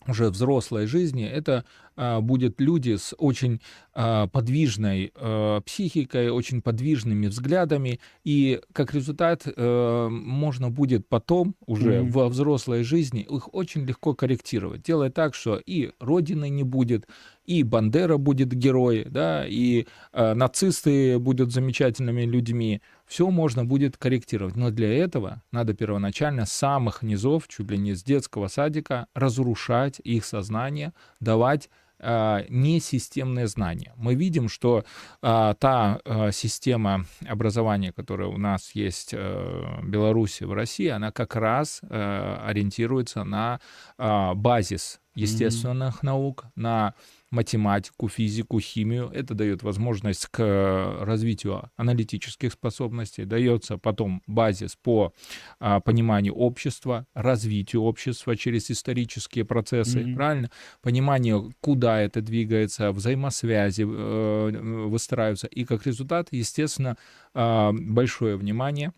уже 0.07 0.29
взрослой 0.29 0.87
жизни 0.87 1.25
это 1.25 1.65
а, 1.95 2.21
будет 2.21 2.59
люди 2.59 2.95
с 2.95 3.13
очень 3.17 3.61
а, 3.93 4.27
подвижной 4.27 5.11
а, 5.15 5.61
психикой, 5.61 6.29
очень 6.29 6.61
подвижными 6.61 7.27
взглядами, 7.27 7.99
и 8.23 8.61
как 8.73 8.93
результат 8.93 9.43
а, 9.45 10.09
можно 10.09 10.69
будет 10.69 11.07
потом 11.07 11.55
уже 11.65 11.97
mm-hmm. 11.97 12.09
во 12.09 12.29
взрослой 12.29 12.83
жизни 12.83 13.21
их 13.21 13.53
очень 13.53 13.85
легко 13.85 14.13
корректировать, 14.13 14.83
делая 14.83 15.11
так, 15.11 15.35
что 15.35 15.61
и 15.63 15.91
родины 15.99 16.49
не 16.49 16.63
будет, 16.63 17.07
и 17.51 17.63
Бандера 17.63 18.15
будет 18.15 18.53
герой, 18.53 19.05
да, 19.09 19.45
и 19.45 19.85
э, 20.13 20.33
нацисты 20.33 21.19
будут 21.19 21.51
замечательными 21.51 22.21
людьми. 22.21 22.81
Все 23.05 23.29
можно 23.29 23.65
будет 23.65 23.97
корректировать. 23.97 24.55
Но 24.55 24.71
для 24.71 24.93
этого 24.93 25.41
надо 25.51 25.73
первоначально 25.73 26.45
с 26.45 26.53
самых 26.53 27.03
низов, 27.03 27.49
чуть 27.49 27.69
ли 27.69 27.77
не 27.77 27.93
с 27.93 28.03
детского 28.03 28.47
садика, 28.47 29.07
разрушать 29.13 29.99
их 30.01 30.23
сознание, 30.23 30.93
давать 31.19 31.69
э, 31.99 32.45
несистемные 32.47 33.47
знания. 33.47 33.93
Мы 33.97 34.15
видим, 34.15 34.47
что 34.47 34.85
э, 35.21 35.53
та 35.59 35.99
э, 36.05 36.31
система 36.31 37.05
образования, 37.27 37.91
которая 37.91 38.29
у 38.29 38.37
нас 38.37 38.71
есть 38.75 39.13
э, 39.13 39.79
в 39.81 39.89
Беларуси, 39.89 40.45
в 40.45 40.53
России, 40.53 40.87
она 40.87 41.11
как 41.11 41.35
раз 41.35 41.81
ориентируется 41.89 43.25
на 43.25 43.59
базис 43.97 45.00
естественных 45.15 45.95
mm-hmm. 45.95 46.05
наук, 46.05 46.45
на 46.55 46.93
математику, 47.31 48.09
физику, 48.09 48.59
химию. 48.59 49.09
Это 49.13 49.33
дает 49.33 49.63
возможность 49.63 50.27
к 50.27 50.97
развитию 51.01 51.71
аналитических 51.77 52.51
способностей, 52.51 53.25
дается 53.25 53.77
потом 53.77 54.21
базис 54.27 54.75
по 54.75 55.13
а, 55.59 55.79
пониманию 55.79 56.33
общества, 56.33 57.07
развитию 57.13 57.83
общества 57.83 58.35
через 58.35 58.69
исторические 58.69 59.45
процессы, 59.45 59.99
mm-hmm. 59.99 60.15
правильно? 60.15 60.51
Понимание, 60.81 61.51
куда 61.61 62.01
это 62.01 62.21
двигается, 62.21 62.91
взаимосвязи 62.91 63.83
э, 63.83 64.87
выстраиваются. 64.87 65.47
И 65.47 65.63
как 65.63 65.85
результат, 65.85 66.27
естественно, 66.31 66.97
э, 67.33 67.71
большое 67.71 68.35
внимание 68.35 68.93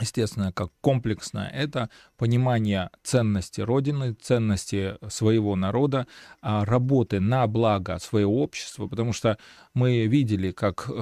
естественно, 0.00 0.52
как 0.52 0.70
комплексное, 0.80 1.48
это 1.48 1.88
понимание 2.16 2.90
ценности 3.02 3.60
Родины, 3.60 4.14
ценности 4.14 4.96
своего 5.08 5.56
народа, 5.56 6.06
а, 6.40 6.64
работы 6.64 7.20
на 7.20 7.46
благо 7.46 7.98
своего 7.98 8.42
общества, 8.42 8.86
потому 8.86 9.12
что 9.12 9.38
мы 9.72 10.06
видели, 10.06 10.52
как 10.52 10.88
э, 10.88 10.92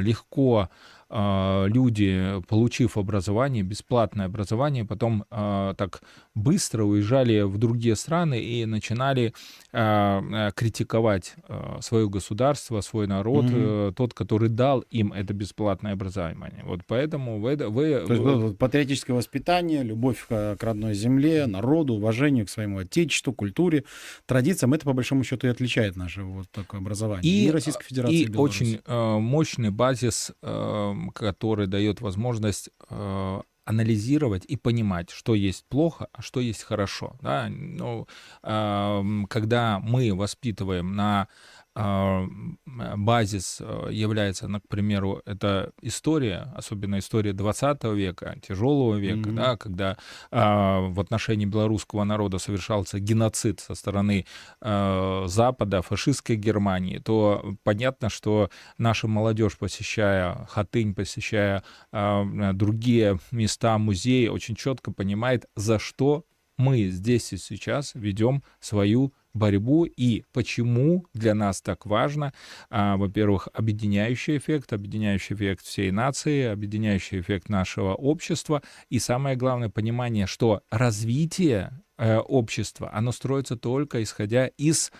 легко 0.00 0.68
а, 1.08 1.66
люди, 1.66 2.42
получив 2.48 2.96
образование, 2.96 3.62
бесплатное 3.62 4.26
образование, 4.26 4.84
потом 4.84 5.24
э, 5.30 5.74
так 5.76 6.02
быстро 6.34 6.84
уезжали 6.84 7.42
в 7.42 7.56
другие 7.58 7.94
страны 7.94 8.40
и 8.40 8.64
начинали 8.66 9.32
критиковать 9.74 11.34
э, 11.48 11.78
свое 11.80 12.08
государство, 12.08 12.80
свой 12.80 13.06
народ, 13.06 13.46
э, 13.48 13.92
тот, 13.96 14.14
который 14.14 14.48
дал 14.48 14.80
им 14.90 15.12
это 15.12 15.34
бесплатное 15.34 15.92
образование. 15.92 16.62
Вот 16.64 16.80
поэтому 16.86 17.40
вы... 17.40 17.56
вы 17.56 18.04
То 18.06 18.12
есть 18.12 18.22
вы... 18.22 18.54
патриотическое 18.54 19.16
воспитание, 19.16 19.82
любовь 19.82 20.26
к, 20.28 20.56
родной 20.60 20.94
земле, 20.94 21.46
народу, 21.46 21.94
уважение 21.94 22.44
к 22.44 22.50
своему 22.50 22.78
отечеству, 22.78 23.32
культуре, 23.32 23.84
традициям, 24.26 24.74
это 24.74 24.84
по 24.84 24.92
большому 24.92 25.24
счету 25.24 25.46
и 25.46 25.50
отличает 25.50 25.96
наше 25.96 26.22
вот 26.22 26.50
такое 26.50 26.80
образование. 26.80 27.32
И, 27.32 27.46
и 27.46 27.50
Российской 27.50 27.84
Федерации, 27.84 28.22
и, 28.22 28.30
и 28.30 28.36
очень 28.36 28.80
э, 28.84 29.18
мощный 29.18 29.70
базис 29.70 30.32
э, 30.42 30.94
который 31.14 31.66
дает 31.66 32.00
возможность 32.00 32.70
э, 32.90 33.40
анализировать 33.64 34.44
и 34.44 34.56
понимать, 34.56 35.10
что 35.10 35.34
есть 35.34 35.64
плохо, 35.68 36.08
а 36.12 36.22
что 36.22 36.40
есть 36.40 36.62
хорошо. 36.62 37.16
Да? 37.22 37.48
Ну, 37.48 38.06
э, 38.42 39.02
когда 39.28 39.80
мы 39.80 40.14
воспитываем 40.14 40.94
на 40.94 41.28
базис 41.74 43.58
э, 43.60 43.88
является, 43.90 44.46
ну, 44.46 44.60
к 44.60 44.68
примеру, 44.68 45.22
это 45.26 45.72
история, 45.82 46.52
особенно 46.54 47.00
история 47.00 47.32
20 47.32 47.84
века, 47.84 48.36
тяжелого 48.46 48.96
века, 48.96 49.28
mm-hmm. 49.28 49.34
да, 49.34 49.56
когда 49.56 49.96
а, 50.30 50.80
в 50.80 51.00
отношении 51.00 51.46
белорусского 51.46 52.04
народа 52.04 52.38
совершался 52.38 53.00
геноцид 53.00 53.58
со 53.60 53.74
стороны 53.74 54.24
а, 54.60 55.24
Запада, 55.26 55.82
фашистской 55.82 56.36
Германии, 56.36 56.98
то 56.98 57.54
понятно, 57.64 58.08
что 58.08 58.50
наша 58.78 59.08
молодежь, 59.08 59.58
посещая 59.58 60.46
Хатынь, 60.50 60.94
посещая 60.94 61.64
а, 61.90 62.24
другие 62.52 63.18
места, 63.32 63.78
музеи, 63.78 64.28
очень 64.28 64.54
четко 64.54 64.92
понимает, 64.92 65.46
за 65.56 65.80
что 65.80 66.24
мы 66.56 66.88
здесь 66.88 67.32
и 67.32 67.36
сейчас 67.36 67.92
ведем 67.94 68.42
свою 68.60 69.12
борьбу 69.32 69.84
и 69.84 70.24
почему 70.32 71.06
для 71.12 71.34
нас 71.34 71.60
так 71.60 71.86
важно, 71.86 72.32
а, 72.70 72.96
во-первых, 72.96 73.48
объединяющий 73.52 74.36
эффект, 74.36 74.72
объединяющий 74.72 75.34
эффект 75.34 75.64
всей 75.64 75.90
нации, 75.90 76.44
объединяющий 76.44 77.20
эффект 77.20 77.48
нашего 77.48 77.94
общества 77.94 78.62
и 78.88 78.98
самое 79.00 79.36
главное 79.36 79.68
понимание, 79.68 80.26
что 80.26 80.62
развитие 80.70 81.82
э, 81.98 82.18
общества, 82.18 82.90
оно 82.92 83.10
строится 83.10 83.56
только 83.56 84.02
исходя 84.02 84.46
из 84.46 84.92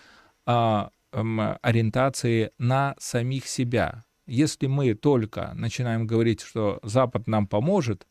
а, 0.45 0.89
ориентации 1.11 2.51
на 2.57 2.95
самих 2.99 3.47
себя. 3.47 4.03
Если 4.27 4.67
мы 4.67 4.95
только 4.95 5.53
начинаем 5.53 6.07
говорить, 6.07 6.41
что 6.41 6.79
Запад 6.83 7.27
нам 7.27 7.47
поможет, 7.47 8.05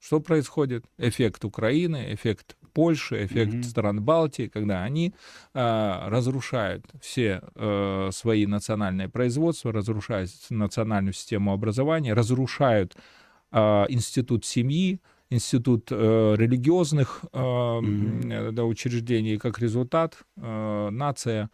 что 0.00 0.20
происходит? 0.20 0.84
Эффект 0.98 1.44
Украины, 1.44 2.14
эффект 2.14 2.56
Польши, 2.72 3.24
эффект 3.24 3.54
mm-hmm. 3.54 3.62
стран 3.62 4.02
Балтии, 4.02 4.48
когда 4.48 4.82
они 4.82 5.14
э, 5.54 6.08
разрушают 6.08 6.84
все 7.00 7.42
э, 7.54 8.08
свои 8.12 8.46
национальные 8.46 9.08
производства, 9.08 9.72
разрушают 9.72 10.30
национальную 10.50 11.12
систему 11.12 11.52
образования, 11.52 12.14
разрушают 12.14 12.96
э, 13.50 13.58
институт 13.88 14.44
семьи, 14.44 15.00
институт 15.30 15.88
э, 15.90 16.34
религиозных 16.36 17.24
э, 17.32 17.38
mm-hmm. 17.38 18.52
да, 18.52 18.64
учреждений, 18.64 19.38
как 19.38 19.58
результат 19.58 20.18
э, 20.36 20.88
нация 20.90 21.50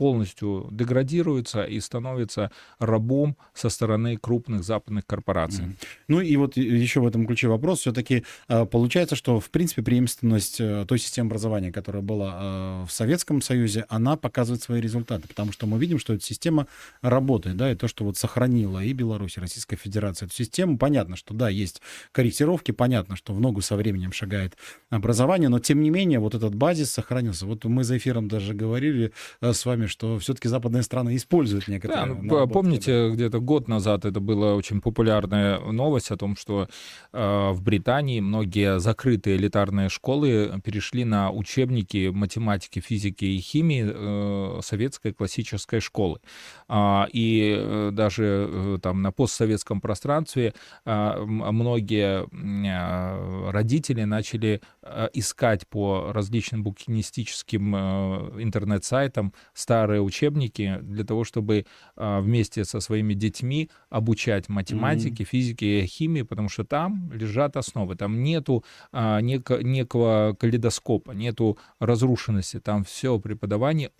полностью 0.00 0.66
деградируется 0.70 1.62
и 1.64 1.78
становится 1.78 2.50
рабом 2.78 3.36
со 3.52 3.68
стороны 3.68 4.16
крупных 4.16 4.64
западных 4.64 5.04
корпораций. 5.04 5.66
Mm-hmm. 5.66 5.86
Ну 6.08 6.20
и 6.22 6.36
вот 6.36 6.56
еще 6.56 7.00
в 7.00 7.06
этом 7.06 7.26
ключе 7.26 7.48
вопрос. 7.48 7.80
Все-таки 7.80 8.24
э, 8.48 8.64
получается, 8.64 9.14
что 9.14 9.40
в 9.40 9.50
принципе 9.50 9.82
преемственность 9.82 10.58
э, 10.58 10.86
той 10.88 10.98
системы 10.98 11.26
образования, 11.26 11.70
которая 11.70 12.02
была 12.02 12.38
э, 12.40 12.86
в 12.88 12.90
Советском 12.90 13.42
Союзе, 13.42 13.84
она 13.90 14.16
показывает 14.16 14.62
свои 14.62 14.80
результаты, 14.80 15.28
потому 15.28 15.52
что 15.52 15.66
мы 15.66 15.78
видим, 15.78 15.98
что 15.98 16.14
эта 16.14 16.24
система 16.24 16.66
работает, 17.02 17.58
да, 17.58 17.70
и 17.70 17.74
то, 17.74 17.86
что 17.86 18.04
вот 18.04 18.16
сохранила 18.16 18.82
и 18.82 18.94
Беларусь, 18.94 19.36
и 19.36 19.40
Российская 19.40 19.76
Федерация 19.76 20.28
эту 20.28 20.34
систему, 20.34 20.78
понятно, 20.78 21.16
что 21.16 21.34
да, 21.34 21.50
есть 21.50 21.82
корректировки, 22.12 22.70
понятно, 22.70 23.16
что 23.16 23.34
в 23.34 23.40
ногу 23.40 23.60
со 23.60 23.76
временем 23.76 24.12
шагает 24.12 24.56
образование, 24.88 25.50
но 25.50 25.58
тем 25.58 25.82
не 25.82 25.90
менее 25.90 26.20
вот 26.20 26.34
этот 26.34 26.54
базис 26.54 26.90
сохранился. 26.90 27.44
Вот 27.44 27.66
мы 27.66 27.84
за 27.84 27.98
эфиром 27.98 28.28
даже 28.28 28.54
говорили 28.54 29.12
с 29.42 29.66
вами, 29.66 29.89
что 29.90 30.18
все-таки 30.18 30.48
западные 30.48 30.82
страны 30.82 31.16
используют 31.16 31.68
некоторые. 31.68 32.14
Да, 32.14 32.22
ну, 32.22 32.48
помните, 32.48 33.10
где-то 33.10 33.40
год 33.40 33.68
назад 33.68 34.04
это 34.04 34.20
была 34.20 34.54
очень 34.54 34.80
популярная 34.80 35.58
новость 35.58 36.10
о 36.10 36.16
том, 36.16 36.36
что 36.36 36.68
э, 37.12 37.50
в 37.50 37.62
Британии 37.62 38.20
многие 38.20 38.78
закрытые 38.78 39.36
элитарные 39.36 39.88
школы 39.88 40.60
перешли 40.64 41.04
на 41.04 41.30
учебники 41.30 42.08
математики, 42.08 42.80
физики 42.80 43.24
и 43.24 43.38
химии 43.40 43.84
э, 43.86 44.60
советской 44.62 45.12
классической 45.12 45.80
школы. 45.80 46.20
А, 46.68 47.06
и 47.12 47.56
э, 47.58 47.90
даже 47.92 48.48
э, 48.48 48.78
там 48.82 49.02
на 49.02 49.12
постсоветском 49.12 49.80
пространстве 49.80 50.54
э, 50.84 51.20
многие 51.24 52.26
э, 52.30 53.50
родители 53.50 54.04
начали 54.04 54.60
э, 54.82 55.08
искать 55.12 55.66
по 55.68 56.12
различным 56.12 56.62
букинистическим 56.62 57.74
э, 57.74 58.42
интернет-сайтам 58.42 59.32
старые 59.52 59.79
старые 59.80 60.02
учебники 60.02 60.78
для 60.82 61.04
того, 61.04 61.24
чтобы 61.24 61.64
а, 61.96 62.20
вместе 62.20 62.66
со 62.66 62.80
своими 62.80 63.14
детьми 63.14 63.70
обучать 63.88 64.50
математике, 64.50 65.24
mm-hmm. 65.24 65.26
физике 65.26 65.80
и 65.80 65.86
химии, 65.86 66.20
потому 66.20 66.50
что 66.50 66.64
там 66.64 67.10
лежат 67.14 67.56
основы, 67.56 67.96
там 67.96 68.22
нету 68.22 68.62
а, 68.92 69.20
неко, 69.20 69.62
некого 69.62 70.36
калейдоскопа, 70.38 71.12
нету 71.12 71.56
разрушенности, 71.78 72.60
там 72.60 72.84
все 72.84 73.18
преподавание 73.18 73.90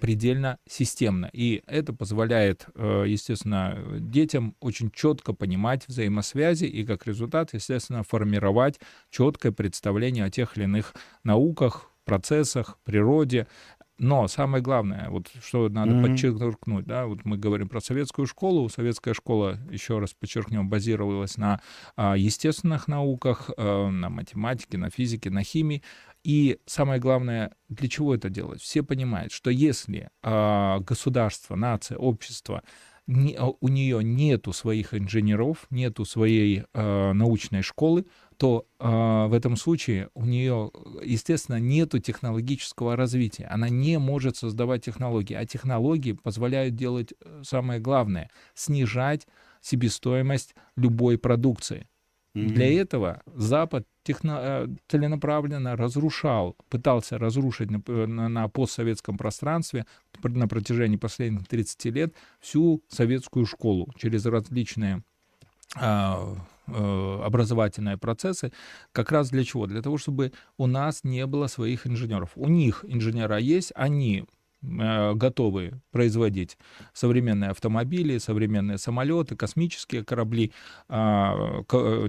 предельно 0.00 0.58
системно. 0.66 1.28
И 1.34 1.62
это 1.66 1.92
позволяет, 1.92 2.66
э, 2.74 3.04
естественно, 3.06 3.78
детям 3.98 4.54
очень 4.60 4.90
четко 4.90 5.34
понимать 5.34 5.86
взаимосвязи 5.86 6.64
и 6.64 6.86
как 6.86 7.06
результат, 7.06 7.52
естественно, 7.52 8.02
формировать 8.04 8.80
четкое 9.10 9.52
представление 9.52 10.24
о 10.24 10.30
тех 10.30 10.56
или 10.56 10.64
иных 10.64 10.94
науках, 11.24 11.90
процессах, 12.06 12.78
природе, 12.84 13.46
но 13.98 14.28
самое 14.28 14.62
главное, 14.62 15.08
вот 15.08 15.30
что 15.42 15.68
надо 15.68 15.92
mm-hmm. 15.92 16.02
подчеркнуть, 16.02 16.86
да, 16.86 17.06
вот 17.06 17.24
мы 17.24 17.38
говорим 17.38 17.68
про 17.68 17.80
советскую 17.80 18.26
школу. 18.26 18.68
Советская 18.68 19.14
школа, 19.14 19.58
еще 19.70 19.98
раз 19.98 20.12
подчеркнем, 20.12 20.68
базировалась 20.68 21.38
на 21.38 21.60
а, 21.96 22.16
естественных 22.16 22.88
науках, 22.88 23.50
а, 23.56 23.88
на 23.88 24.10
математике, 24.10 24.76
на 24.76 24.90
физике, 24.90 25.30
на 25.30 25.42
химии. 25.42 25.82
И 26.24 26.58
самое 26.66 27.00
главное, 27.00 27.54
для 27.68 27.88
чего 27.88 28.14
это 28.14 28.28
делать? 28.28 28.60
Все 28.60 28.82
понимают, 28.82 29.32
что 29.32 29.48
если 29.48 30.10
а, 30.22 30.80
государство, 30.80 31.56
нация, 31.56 31.96
общество 31.96 32.62
не, 33.06 33.34
а, 33.34 33.52
у 33.60 33.68
нее 33.68 34.02
нету 34.02 34.52
своих 34.52 34.94
инженеров, 34.94 35.66
нету 35.70 36.04
своей 36.04 36.64
э, 36.72 37.12
научной 37.12 37.62
школы, 37.62 38.06
то 38.36 38.66
э, 38.78 38.86
в 39.28 39.32
этом 39.32 39.56
случае 39.56 40.10
у 40.14 40.24
нее, 40.24 40.70
естественно, 41.04 41.58
нету 41.58 41.98
технологического 42.00 42.96
развития. 42.96 43.46
Она 43.46 43.68
не 43.68 43.98
может 43.98 44.36
создавать 44.36 44.84
технологии, 44.84 45.34
а 45.34 45.46
технологии 45.46 46.12
позволяют 46.12 46.74
делать 46.74 47.14
э, 47.20 47.42
самое 47.44 47.80
главное— 47.80 48.30
снижать 48.54 49.26
себестоимость 49.60 50.54
любой 50.76 51.18
продукции. 51.18 51.88
Mm-hmm. 52.36 52.48
Для 52.48 52.82
этого 52.82 53.22
Запад 53.34 53.86
техно, 54.02 54.38
э, 54.40 54.68
целенаправленно 54.88 55.74
разрушал, 55.74 56.56
пытался 56.68 57.18
разрушить 57.18 57.70
на, 57.70 57.82
на, 58.06 58.28
на 58.28 58.48
постсоветском 58.48 59.16
пространстве 59.16 59.86
на 60.22 60.46
протяжении 60.46 60.96
последних 60.96 61.48
30 61.48 61.84
лет 61.86 62.14
всю 62.40 62.82
советскую 62.88 63.46
школу 63.46 63.88
через 63.98 64.26
различные 64.26 65.02
а, 65.76 66.36
Э, 66.68 67.20
образовательные 67.22 67.96
процессы, 67.96 68.50
как 68.90 69.12
раз 69.12 69.30
для 69.30 69.44
чего? 69.44 69.66
Для 69.68 69.82
того, 69.82 69.98
чтобы 69.98 70.32
у 70.56 70.66
нас 70.66 71.04
не 71.04 71.24
было 71.26 71.46
своих 71.46 71.86
инженеров. 71.86 72.30
У 72.34 72.48
них 72.48 72.84
инженера 72.88 73.38
есть, 73.38 73.72
они 73.76 74.24
э, 74.24 74.35
готовы 74.66 75.80
производить 75.92 76.58
современные 76.92 77.50
автомобили, 77.50 78.18
современные 78.18 78.78
самолеты, 78.78 79.36
космические 79.36 80.04
корабли, 80.04 80.52
а, 80.88 81.62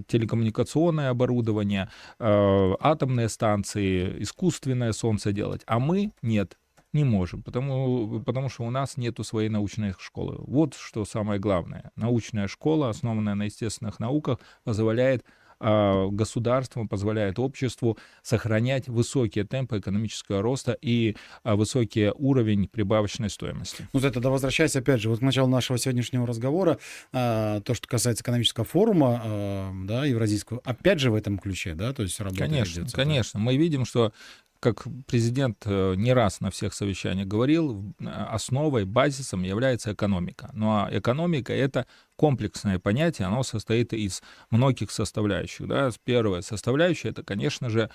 телекоммуникационное 0.08 1.10
оборудование, 1.10 1.90
э, 2.20 2.74
атомные 2.80 3.30
станции, 3.30 4.22
искусственное 4.24 4.92
солнце 4.92 5.32
делать. 5.32 5.62
А 5.66 5.80
мы 5.80 6.12
нет 6.22 6.58
не 6.94 7.04
можем, 7.04 7.44
потому, 7.44 8.22
потому 8.22 8.50
что 8.50 8.64
у 8.64 8.70
нас 8.70 8.98
нету 8.98 9.24
своей 9.24 9.50
научной 9.50 9.94
школы. 10.00 10.36
Вот 10.40 10.74
что 10.74 11.06
самое 11.06 11.40
главное. 11.40 11.92
Научная 11.96 12.48
школа, 12.48 12.90
основанная 12.90 13.36
на 13.36 13.44
естественных 13.44 14.00
науках, 14.00 14.40
позволяет 14.64 15.24
а, 15.24 15.28
государству, 15.60 16.88
позволяет 16.88 17.40
обществу 17.40 17.98
сохранять 18.22 18.88
высокие 18.88 19.44
темпы 19.44 19.80
экономического 19.80 20.42
роста 20.42 20.78
и 20.82 21.16
а, 21.44 21.56
высокий 21.56 22.12
уровень 22.16 22.68
прибавочной 22.68 23.30
стоимости. 23.30 23.88
Ну, 23.94 24.00
это 24.00 24.20
да, 24.20 24.30
возвращаясь, 24.30 24.76
опять 24.76 25.02
же, 25.02 25.10
вот 25.10 25.20
к 25.20 25.22
началу 25.22 25.50
нашего 25.50 25.78
сегодняшнего 25.78 26.28
разговора, 26.28 26.78
а, 27.12 27.62
то, 27.62 27.74
что 27.74 27.88
касается 27.88 28.24
экономического 28.24 28.66
форума, 28.66 29.74
да, 29.86 30.06
евразийского, 30.06 30.62
опять 30.64 31.00
же 31.00 31.12
в 31.12 31.16
этом 31.16 31.40
ключе, 31.40 31.74
да, 31.74 31.94
то 31.94 32.04
есть 32.04 32.20
работа 32.20 32.40
Конечно, 32.40 32.80
ведется, 32.80 32.96
конечно. 32.96 33.40
Мы 33.40 33.58
видим, 33.58 33.86
что 33.86 34.14
как 34.60 34.86
президент 35.06 35.64
э, 35.66 35.96
не 35.96 36.14
раз 36.14 36.42
на 36.42 36.52
всех 36.52 36.74
совещаниях 36.74 37.28
говорил, 37.28 37.94
основой, 38.00 38.86
базисом 38.86 39.44
является 39.44 39.94
экономика. 39.94 40.50
Ну 40.54 40.70
а 40.70 40.90
экономика— 40.92 41.54
это 41.54 41.86
комплексное 42.16 42.80
понятие, 42.80 43.28
оно 43.28 43.44
состоит 43.44 43.94
из 43.94 44.22
многих 44.50 44.92
составляющих. 44.92 45.68
Да. 45.68 45.90
Первая 46.04 46.42
составляющая— 46.42 47.10
это, 47.10 47.24
конечно 47.24 47.70
же, 47.70 47.90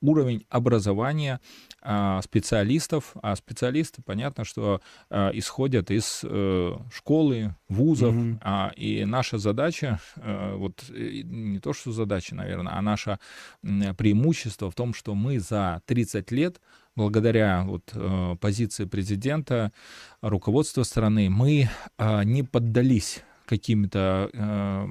уровень 0.00 0.44
образования 0.48 1.40
а, 1.80 2.20
специалистов, 2.22 3.14
а 3.22 3.34
специалисты, 3.36 4.02
понятно, 4.02 4.44
что 4.44 4.80
а, 5.10 5.30
исходят 5.32 5.90
из 5.90 6.20
э, 6.22 6.76
школы, 6.92 7.54
вузов, 7.68 8.14
а, 8.40 8.72
и 8.76 9.04
наша 9.04 9.38
задача, 9.38 10.00
а, 10.16 10.56
вот 10.56 10.84
не 10.88 11.58
то 11.58 11.72
что 11.72 11.92
задача, 11.92 12.34
наверное, 12.34 12.74
а 12.74 12.82
наше 12.82 13.18
преимущество 13.62 14.70
в 14.70 14.74
том, 14.74 14.94
что 14.94 15.14
мы 15.14 15.38
за 15.40 15.82
30 15.86 16.30
лет 16.30 16.60
благодаря 16.94 17.64
вот, 17.64 17.90
э, 17.94 18.36
позиции 18.40 18.84
президента, 18.84 19.72
руководства 20.20 20.82
страны, 20.82 21.30
мы 21.30 21.68
э, 21.98 22.24
не 22.24 22.42
поддались 22.42 23.22
каким-то 23.46 24.30
э, 24.32 24.86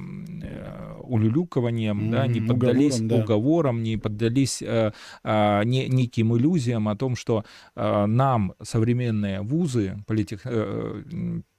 улюлюкованием, 1.03 1.99
mm-hmm. 1.99 2.11
да, 2.11 2.27
не 2.27 2.41
поддались 2.41 2.99
уговорам, 2.99 3.07
да. 3.07 3.23
уговорам 3.23 3.83
не 3.83 3.97
поддались 3.97 4.61
э, 4.61 4.91
э, 5.23 5.63
не, 5.65 5.87
неким 5.87 6.35
иллюзиям 6.35 6.87
о 6.87 6.95
том, 6.95 7.15
что 7.15 7.43
э, 7.75 8.05
нам 8.05 8.53
современные 8.61 9.41
вузы, 9.41 9.97
политех, 10.07 10.41
э, 10.45 11.03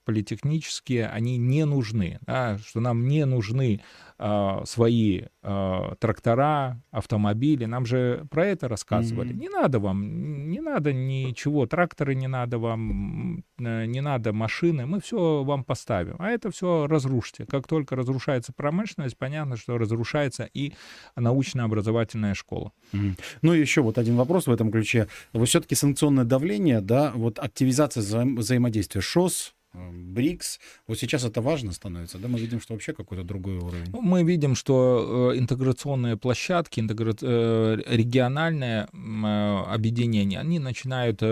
политехнические, 0.05 1.09
они 1.09 1.37
не 1.37 1.65
нужны, 1.65 2.19
да, 2.23 2.59
что 2.59 2.81
нам 2.81 3.07
не 3.07 3.25
нужны 3.25 3.81
э, 4.19 4.61
свои 4.65 5.23
э, 5.43 5.95
трактора, 5.99 6.81
автомобили. 6.91 7.65
Нам 7.65 7.87
же 7.87 8.25
про 8.31 8.47
это 8.47 8.69
рассказывали. 8.69 9.31
Mm-hmm. 9.33 9.39
Не 9.39 9.49
надо 9.49 9.79
вам, 9.79 10.51
не 10.51 10.61
надо 10.61 10.93
ничего, 10.93 11.67
тракторы 11.67 12.15
не 12.15 12.29
надо 12.29 12.59
вам, 12.59 13.45
э, 13.59 13.87
не 13.87 14.01
надо 14.01 14.33
машины, 14.33 14.87
мы 14.87 15.01
все 15.01 15.43
вам 15.43 15.65
поставим. 15.65 16.17
А 16.19 16.31
это 16.31 16.51
все 16.51 16.87
разрушите. 16.87 17.47
Как 17.47 17.67
только 17.67 17.97
разрушается 17.97 18.53
промышленность, 18.53 19.17
понятно, 19.17 19.57
что 19.57 19.79
разрушается 19.79 20.49
и 20.53 20.75
научно-образовательная 21.17 22.35
школа. 22.35 22.73
Mm-hmm. 22.93 23.21
Ну 23.43 23.55
и 23.55 23.61
еще 23.61 23.83
вот 23.83 23.99
один 23.99 24.17
вопрос 24.17 24.47
в 24.47 24.53
этом 24.53 24.71
ключе. 24.71 25.09
Вы 25.33 25.47
все-таки 25.47 25.75
санкционное 25.75 26.25
давление, 26.25 26.81
да, 26.81 27.13
вот 27.15 27.39
активизация 27.39 28.03
вза- 28.03 28.37
взаимодействия 28.37 29.01
ШОС, 29.01 29.55
БРИКС. 29.75 30.61
Вот 30.87 30.99
сейчас 30.99 31.25
это 31.25 31.41
важно 31.41 31.73
становится, 31.73 32.18
да? 32.18 32.29
Мы 32.29 32.39
видим, 32.39 32.61
что 32.61 32.75
вообще 32.75 32.93
какой-то 32.93 33.25
другой 33.25 33.57
уровень. 33.57 33.91
Ну, 33.93 34.01
мы 34.03 34.23
видим, 34.23 34.55
что 34.55 35.33
э, 35.33 35.39
интеграционные 35.39 36.16
площадки, 36.16 36.81
интегра... 36.81 37.14
Э, 37.23 37.79
региональные 37.87 38.89
объединения, 39.66 40.39
они 40.41 40.59
начинают 40.59 41.23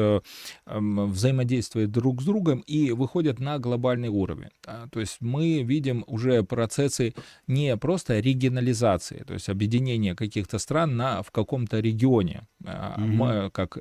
взаимодействовать 0.67 1.91
друг 1.91 2.23
с 2.23 2.25
другом 2.25 2.61
и 2.61 2.93
выходят 2.93 3.41
на 3.41 3.59
глобальный 3.59 4.09
уровень. 4.09 4.51
То 4.91 5.01
есть 5.01 5.19
мы 5.21 5.63
видим 5.63 6.05
уже 6.07 6.43
процессы 6.43 7.15
не 7.47 7.77
просто 7.77 8.21
регионализации, 8.21 9.25
то 9.27 9.35
есть 9.35 9.49
объединения 9.49 10.15
каких-то 10.15 10.59
стран 10.59 10.97
на, 10.97 11.23
в 11.23 11.31
каком-то 11.31 11.81
регионе, 11.81 12.47
mm-hmm. 12.63 13.51
как 13.51 13.79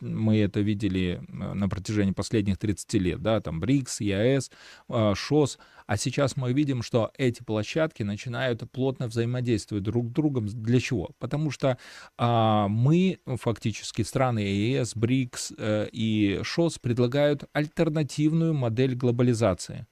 мы 0.00 0.38
это 0.38 0.60
видели 0.60 1.22
э, 1.26 1.54
на 1.54 1.68
протяжении 1.68 2.12
последних 2.12 2.58
30 2.58 2.94
лет, 2.94 3.22
да, 3.22 3.40
там 3.40 3.60
БРИКС, 3.60 4.00
ЕАЭС, 4.00 4.50
э, 4.88 5.12
ШОС, 5.14 5.58
а 5.86 5.96
сейчас 5.96 6.36
мы 6.36 6.52
видим, 6.52 6.82
что 6.82 7.10
эти 7.18 7.42
площадки 7.42 8.04
начинают 8.04 8.62
плотно 8.70 9.08
взаимодействовать 9.08 9.82
друг 9.82 10.06
с 10.06 10.12
другом. 10.12 10.46
Для 10.46 10.78
чего? 10.78 11.10
Потому 11.18 11.50
что 11.50 11.78
а, 12.16 12.68
мы, 12.68 13.18
фактически, 13.26 14.02
страны 14.02 14.38
ЕС, 14.38 14.94
БРИКС 14.94 15.52
а, 15.58 15.88
и 15.90 16.40
ШОС 16.44 16.78
предлагают 16.78 17.46
альтернативную 17.52 18.54
модель 18.54 18.94
глобализации. 18.94 19.88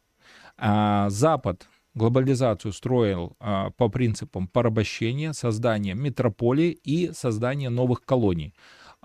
А, 0.57 1.11
Запад 1.11 1.69
глобализацию 1.95 2.73
строил 2.73 3.37
а, 3.41 3.71
по 3.71 3.89
принципам 3.89 4.47
порабощения, 4.49 5.33
создания 5.33 5.95
метрополий 5.95 6.71
и 6.71 7.13
создания 7.13 7.71
новых 7.71 8.05
колоний. 8.05 8.55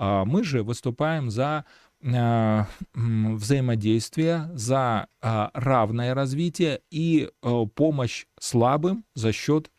А 0.06 0.26
мы 0.26 0.44
же 0.44 0.64
выступаем 0.64 1.30
за 1.30 1.64
а, 2.04 2.68
взаимодействие, 2.94 4.50
за 4.54 5.08
а, 5.22 5.50
равное 5.54 6.14
развитие 6.14 6.82
и 6.92 7.30
помощь 7.76 8.26
слабым 8.38 9.06
за 9.16 9.32
счет 9.32 9.70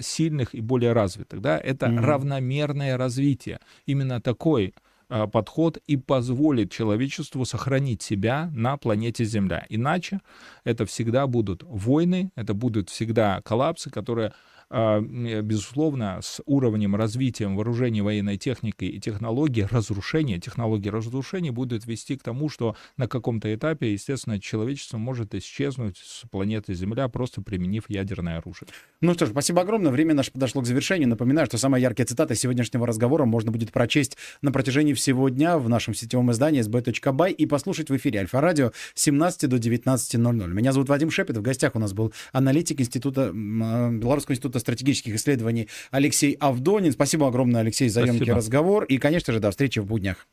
сильных 0.00 0.54
и 0.54 0.62
более 0.62 0.94
развитых. 0.94 1.42
Да? 1.42 1.58
Это 1.58 1.86
mm-hmm. 1.86 2.00
равномерное 2.00 2.96
развитие. 2.96 3.58
Именно 3.84 4.22
такой 4.22 4.72
подход 5.08 5.76
и 5.86 5.98
позволит 5.98 6.70
человечеству 6.70 7.44
сохранить 7.44 8.00
себя 8.00 8.50
на 8.54 8.78
планете 8.78 9.24
Земля. 9.24 9.66
Иначе 9.68 10.20
это 10.64 10.86
всегда 10.86 11.26
будут 11.26 11.62
войны, 11.64 12.30
это 12.36 12.54
будут 12.54 12.88
всегда 12.88 13.42
коллапсы, 13.42 13.90
которые 13.90 14.32
безусловно, 14.70 16.20
с 16.22 16.40
уровнем 16.46 16.94
развития 16.94 17.48
вооружений, 17.48 18.02
военной 18.02 18.36
техники 18.36 18.84
и 18.84 19.00
технологий 19.00 19.64
разрушения, 19.64 20.38
технологии 20.38 20.88
разрушения 20.88 21.50
будут 21.50 21.86
вести 21.86 22.16
к 22.16 22.22
тому, 22.22 22.48
что 22.48 22.76
на 22.96 23.08
каком-то 23.08 23.52
этапе, 23.52 23.92
естественно, 23.92 24.40
человечество 24.40 24.96
может 24.96 25.34
исчезнуть 25.34 25.98
с 25.98 26.22
планеты 26.30 26.74
Земля, 26.74 27.08
просто 27.08 27.42
применив 27.42 27.84
ядерное 27.88 28.38
оружие. 28.38 28.68
Ну 29.00 29.14
что 29.14 29.26
ж, 29.26 29.30
спасибо 29.30 29.62
огромное. 29.62 29.90
Время 29.90 30.14
наше 30.14 30.30
подошло 30.30 30.62
к 30.62 30.66
завершению. 30.66 31.08
Напоминаю, 31.08 31.46
что 31.46 31.58
самые 31.58 31.82
яркие 31.82 32.06
цитаты 32.06 32.36
сегодняшнего 32.36 32.86
разговора 32.86 33.24
можно 33.24 33.50
будет 33.50 33.72
прочесть 33.72 34.16
на 34.40 34.52
протяжении 34.52 34.92
всего 34.92 35.28
дня 35.30 35.58
в 35.58 35.68
нашем 35.68 35.94
сетевом 35.94 36.30
издании 36.30 36.62
sb.by 36.62 37.32
и 37.32 37.46
послушать 37.46 37.90
в 37.90 37.96
эфире 37.96 38.20
Альфа-радио 38.20 38.70
с 38.94 39.02
17 39.02 39.48
до 39.50 39.56
19.00. 39.56 40.46
Меня 40.48 40.72
зовут 40.72 40.88
Вадим 40.88 41.10
Шепет. 41.10 41.36
В 41.36 41.42
гостях 41.42 41.74
у 41.74 41.80
нас 41.80 41.92
был 41.92 42.12
аналитик 42.32 42.80
Института, 42.80 43.32
а, 43.34 43.90
Белорусского 43.90 44.34
института 44.34 44.59
стратегических 44.60 45.14
исследований 45.16 45.68
Алексей 45.90 46.36
Авдонин. 46.40 46.92
Спасибо 46.92 47.26
огромное, 47.28 47.60
Алексей, 47.62 47.88
за 47.88 48.00
Спасибо. 48.00 48.16
емкий 48.16 48.32
разговор. 48.32 48.84
И, 48.84 48.98
конечно 48.98 49.32
же, 49.32 49.40
до 49.40 49.50
встречи 49.50 49.78
в 49.78 49.86
буднях. 49.86 50.26